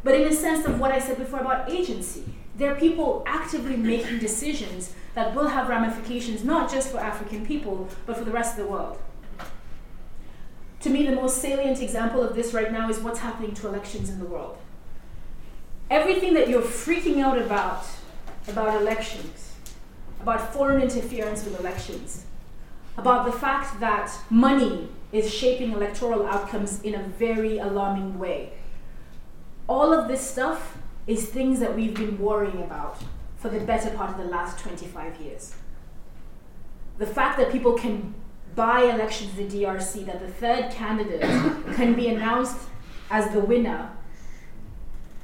but 0.02 0.14
in 0.14 0.26
a 0.26 0.32
sense 0.32 0.64
of 0.64 0.80
what 0.80 0.92
I 0.92 0.98
said 0.98 1.18
before 1.18 1.40
about 1.40 1.70
agency. 1.70 2.39
There 2.60 2.70
are 2.70 2.78
people 2.78 3.22
actively 3.26 3.74
making 3.74 4.18
decisions 4.18 4.92
that 5.14 5.34
will 5.34 5.48
have 5.48 5.70
ramifications 5.70 6.44
not 6.44 6.70
just 6.70 6.90
for 6.90 6.98
African 6.98 7.46
people, 7.46 7.88
but 8.04 8.18
for 8.18 8.24
the 8.24 8.30
rest 8.30 8.58
of 8.58 8.66
the 8.66 8.70
world. 8.70 8.98
To 10.80 10.90
me, 10.90 11.06
the 11.06 11.16
most 11.16 11.38
salient 11.38 11.80
example 11.80 12.22
of 12.22 12.34
this 12.34 12.52
right 12.52 12.70
now 12.70 12.90
is 12.90 12.98
what's 12.98 13.20
happening 13.20 13.54
to 13.54 13.66
elections 13.66 14.10
in 14.10 14.18
the 14.18 14.26
world. 14.26 14.58
Everything 15.90 16.34
that 16.34 16.50
you're 16.50 16.60
freaking 16.60 17.22
out 17.22 17.38
about, 17.38 17.86
about 18.46 18.78
elections, 18.78 19.54
about 20.20 20.52
foreign 20.52 20.82
interference 20.82 21.42
with 21.46 21.58
elections, 21.58 22.26
about 22.98 23.24
the 23.24 23.32
fact 23.32 23.80
that 23.80 24.12
money 24.28 24.90
is 25.12 25.32
shaping 25.32 25.72
electoral 25.72 26.26
outcomes 26.26 26.82
in 26.82 26.94
a 26.94 27.02
very 27.04 27.56
alarming 27.56 28.18
way. 28.18 28.52
All 29.66 29.94
of 29.94 30.08
this 30.08 30.20
stuff 30.20 30.76
is 31.10 31.26
things 31.26 31.58
that 31.58 31.74
we've 31.74 31.94
been 31.94 32.16
worrying 32.18 32.62
about 32.62 33.02
for 33.36 33.48
the 33.48 33.58
better 33.58 33.90
part 33.90 34.10
of 34.10 34.16
the 34.16 34.24
last 34.24 34.60
25 34.60 35.20
years. 35.20 35.54
The 36.98 37.06
fact 37.06 37.36
that 37.38 37.50
people 37.50 37.72
can 37.72 38.14
buy 38.54 38.82
elections 38.82 39.36
in 39.36 39.48
the 39.48 39.62
DRC 39.62 40.06
that 40.06 40.20
the 40.20 40.28
third 40.28 40.70
candidate 40.70 41.22
can 41.74 41.94
be 41.94 42.08
announced 42.08 42.58
as 43.10 43.32
the 43.32 43.40
winner. 43.40 43.90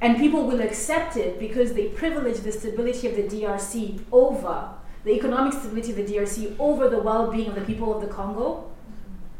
And 0.01 0.17
people 0.17 0.45
will 0.45 0.61
accept 0.61 1.15
it 1.15 1.39
because 1.39 1.73
they 1.73 1.87
privilege 1.87 2.39
the 2.39 2.51
stability 2.51 3.07
of 3.07 3.15
the 3.15 3.23
DRC 3.23 4.01
over 4.11 4.71
the 5.05 5.11
economic 5.11 5.53
stability 5.53 5.91
of 5.91 5.97
the 5.97 6.03
DRC 6.03 6.55
over 6.59 6.89
the 6.89 6.99
well 6.99 7.31
being 7.31 7.47
of 7.47 7.55
the 7.55 7.61
people 7.61 7.95
of 7.95 8.01
the 8.01 8.13
Congo. 8.13 8.69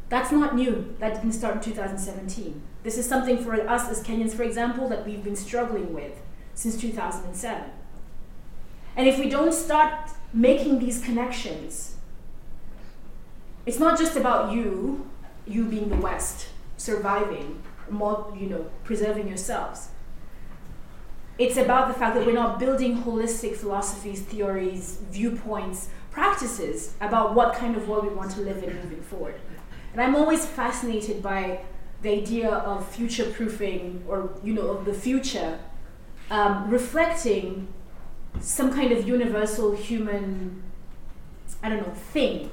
That's 0.07 0.31
not 0.31 0.55
new. 0.55 0.95
That 0.99 1.15
didn't 1.15 1.33
start 1.33 1.55
in 1.55 1.61
2017. 1.61 2.61
This 2.83 2.97
is 2.97 3.05
something 3.05 3.37
for 3.43 3.53
us 3.67 3.89
as 3.89 4.01
Kenyans, 4.01 4.33
for 4.33 4.43
example, 4.43 4.87
that 4.87 5.05
we've 5.05 5.23
been 5.23 5.35
struggling 5.35 5.93
with 5.93 6.21
since 6.57 6.75
2007. 6.75 7.69
And 8.95 9.07
if 9.07 9.19
we 9.19 9.29
don't 9.29 9.53
start 9.53 10.09
making 10.33 10.79
these 10.79 10.99
connections, 10.99 11.97
it's 13.67 13.77
not 13.77 13.97
just 13.99 14.17
about 14.17 14.51
you, 14.51 15.07
you 15.45 15.65
being 15.65 15.89
the 15.89 15.97
West, 15.97 16.47
surviving, 16.75 17.61
more, 17.91 18.33
you 18.35 18.47
know, 18.47 18.65
preserving 18.83 19.27
yourselves. 19.27 19.89
It's 21.37 21.57
about 21.57 21.89
the 21.89 21.93
fact 21.93 22.15
that 22.15 22.25
we're 22.25 22.33
not 22.33 22.57
building 22.57 23.03
holistic 23.03 23.55
philosophies, 23.55 24.21
theories, 24.21 24.97
viewpoints, 25.11 25.89
practices 26.09 26.95
about 26.99 27.35
what 27.35 27.53
kind 27.53 27.75
of 27.75 27.87
world 27.87 28.07
we 28.07 28.13
want 28.15 28.31
to 28.31 28.41
live 28.41 28.63
in 28.63 28.75
moving 28.77 29.03
forward. 29.03 29.35
And 29.93 30.01
I'm 30.01 30.15
always 30.15 30.43
fascinated 30.43 31.21
by 31.21 31.59
the 32.01 32.09
idea 32.09 32.49
of 32.49 32.87
future 32.87 33.29
proofing 33.29 34.03
or 34.07 34.31
you 34.43 34.53
know 34.53 34.69
of 34.69 34.85
the 34.85 34.93
future 34.93 35.59
um, 36.29 36.69
reflecting 36.69 37.67
some 38.39 38.73
kind 38.73 38.91
of 38.91 39.07
universal 39.07 39.75
human 39.75 40.63
I 41.63 41.69
don't 41.69 41.87
know 41.87 41.93
thing 41.93 42.51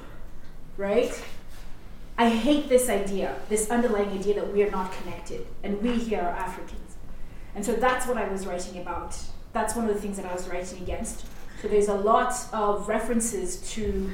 right? 0.76 1.22
I 2.16 2.28
hate 2.28 2.68
this 2.68 2.88
idea, 2.88 3.36
this 3.48 3.70
underlying 3.70 4.10
idea 4.10 4.34
that 4.34 4.52
we 4.52 4.62
are 4.62 4.70
not 4.70 4.92
connected 4.92 5.46
and 5.62 5.80
we 5.82 5.94
here 5.96 6.20
are 6.20 6.30
Africans. 6.30 6.96
And 7.54 7.64
so 7.64 7.74
that's 7.74 8.06
what 8.06 8.16
I 8.16 8.28
was 8.28 8.46
writing 8.46 8.80
about. 8.80 9.16
That's 9.52 9.76
one 9.76 9.88
of 9.88 9.94
the 9.94 10.00
things 10.00 10.16
that 10.16 10.26
I 10.26 10.32
was 10.32 10.48
writing 10.48 10.82
against. 10.82 11.26
So 11.62 11.68
there's 11.68 11.88
a 11.88 11.94
lot 11.94 12.34
of 12.52 12.88
references 12.88 13.56
to 13.72 14.10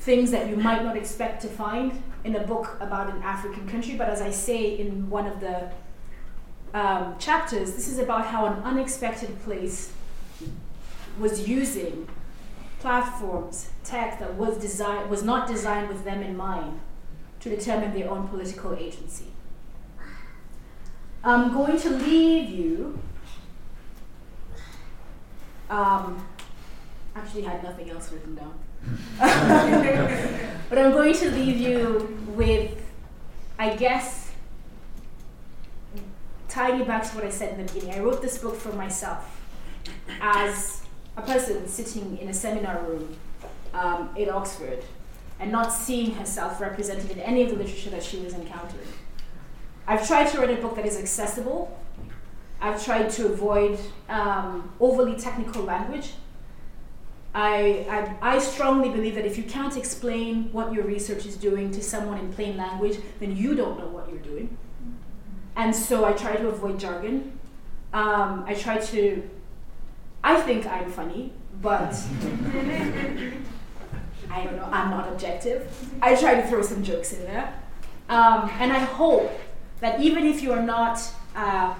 things 0.00 0.30
that 0.30 0.48
you 0.48 0.56
might 0.56 0.82
not 0.82 0.96
expect 0.96 1.40
to 1.42 1.48
find 1.48 2.02
in 2.24 2.36
a 2.36 2.46
book 2.46 2.76
about 2.80 3.14
an 3.14 3.22
African 3.22 3.66
country, 3.68 3.96
but 3.96 4.08
as 4.08 4.20
I 4.20 4.30
say 4.30 4.78
in 4.78 5.08
one 5.08 5.26
of 5.26 5.40
the 5.40 5.70
um, 6.74 7.16
chapters, 7.18 7.72
this 7.74 7.88
is 7.88 7.98
about 7.98 8.26
how 8.26 8.46
an 8.46 8.62
unexpected 8.64 9.40
place 9.44 9.92
was 11.18 11.48
using 11.48 12.08
platforms, 12.80 13.70
tech 13.84 14.18
that 14.18 14.34
was 14.34 14.58
designed 14.58 15.08
was 15.08 15.22
not 15.22 15.46
designed 15.48 15.88
with 15.88 16.04
them 16.04 16.22
in 16.22 16.36
mind 16.36 16.80
to 17.40 17.48
determine 17.48 17.94
their 17.94 18.10
own 18.10 18.26
political 18.28 18.74
agency. 18.74 19.26
I'm 21.22 21.54
going 21.54 21.78
to 21.80 21.90
leave 21.90 22.50
you. 22.50 22.98
Um, 25.70 26.26
actually, 27.14 27.42
had 27.42 27.62
nothing 27.62 27.88
else 27.88 28.12
written 28.12 28.34
down. 28.34 28.58
but 30.68 30.78
I'm 30.78 30.90
going 30.90 31.14
to 31.14 31.30
leave 31.30 31.56
you 31.56 32.18
with, 32.34 32.76
I 33.58 33.74
guess, 33.76 34.23
tying 36.54 36.78
you 36.78 36.84
back 36.84 37.02
to 37.02 37.16
what 37.16 37.24
I 37.24 37.30
said 37.30 37.58
in 37.58 37.66
the 37.66 37.72
beginning. 37.72 37.96
I 37.96 38.00
wrote 38.00 38.22
this 38.22 38.38
book 38.38 38.54
for 38.54 38.72
myself 38.74 39.40
as 40.20 40.82
a 41.16 41.22
person 41.22 41.66
sitting 41.66 42.16
in 42.18 42.28
a 42.28 42.34
seminar 42.34 42.80
room 42.84 43.16
um, 43.72 44.10
in 44.16 44.30
Oxford 44.30 44.84
and 45.40 45.50
not 45.50 45.72
seeing 45.72 46.14
herself 46.14 46.60
represented 46.60 47.10
in 47.10 47.18
any 47.18 47.42
of 47.42 47.50
the 47.50 47.56
literature 47.56 47.90
that 47.90 48.04
she 48.04 48.18
was 48.18 48.34
encountering. 48.34 48.86
I've 49.88 50.06
tried 50.06 50.28
to 50.28 50.38
write 50.38 50.50
a 50.50 50.62
book 50.62 50.76
that 50.76 50.86
is 50.86 50.96
accessible. 50.96 51.76
I've 52.60 52.82
tried 52.82 53.10
to 53.10 53.26
avoid 53.26 53.80
um, 54.08 54.72
overly 54.78 55.16
technical 55.16 55.64
language. 55.64 56.12
I, 57.34 57.84
I, 58.22 58.36
I, 58.36 58.38
strongly 58.38 58.90
believe 58.90 59.16
that 59.16 59.26
if 59.26 59.36
you 59.36 59.42
can't 59.42 59.76
explain 59.76 60.52
what 60.52 60.72
your 60.72 60.84
research 60.84 61.26
is 61.26 61.36
doing 61.36 61.72
to 61.72 61.82
someone 61.82 62.18
in 62.18 62.32
plain 62.32 62.56
language, 62.56 62.98
then 63.18 63.36
you 63.36 63.56
don't 63.56 63.76
know 63.76 63.88
what 63.88 64.08
you're 64.08 64.20
doing. 64.20 64.56
And 65.56 65.74
so 65.74 66.04
I 66.04 66.12
try 66.12 66.36
to 66.36 66.48
avoid 66.48 66.78
jargon. 66.78 67.38
Um, 67.92 68.44
I 68.46 68.54
try 68.54 68.78
to 68.78 69.22
I 70.24 70.40
think 70.40 70.66
I'm 70.66 70.90
funny, 70.90 71.32
but 71.60 71.94
I 74.30 74.44
don't 74.44 74.56
know, 74.56 74.68
I'm 74.72 74.88
not 74.90 75.12
objective. 75.12 75.70
I 76.00 76.16
try 76.16 76.40
to 76.40 76.46
throw 76.48 76.62
some 76.62 76.82
jokes 76.82 77.12
in 77.12 77.24
there. 77.24 77.52
Um, 78.08 78.50
and 78.58 78.72
I 78.72 78.78
hope 78.78 79.30
that 79.80 80.00
even 80.00 80.24
if 80.24 80.42
you 80.42 80.50
are 80.52 80.62
not 80.62 80.98
uh, 81.36 81.74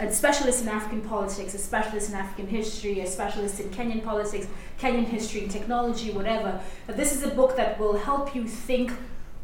a 0.00 0.10
specialist 0.10 0.62
in 0.62 0.68
African 0.68 1.02
politics, 1.02 1.52
a 1.52 1.58
specialist 1.58 2.08
in 2.08 2.14
African 2.14 2.46
history, 2.46 3.00
a 3.00 3.06
specialist 3.06 3.60
in 3.60 3.68
Kenyan 3.68 4.02
politics, 4.02 4.46
Kenyan 4.80 5.04
history, 5.04 5.46
technology, 5.48 6.12
whatever, 6.12 6.62
that 6.86 6.96
this 6.96 7.14
is 7.14 7.22
a 7.22 7.28
book 7.28 7.56
that 7.56 7.78
will 7.78 7.98
help 7.98 8.34
you 8.34 8.48
think 8.48 8.90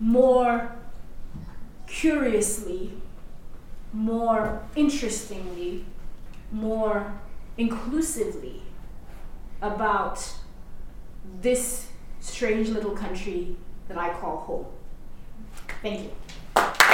more 0.01 0.73
curiously, 1.89 2.93
more 3.93 4.63
interestingly, 4.77 5.85
more 6.53 7.13
inclusively 7.57 8.63
about 9.61 10.33
this 11.41 11.89
strange 12.21 12.69
little 12.69 12.93
country 12.93 13.57
that 13.89 13.99
I 13.99 14.11
call 14.11 14.39
home. 14.39 14.67
Thank 15.83 16.05
you. 16.05 16.88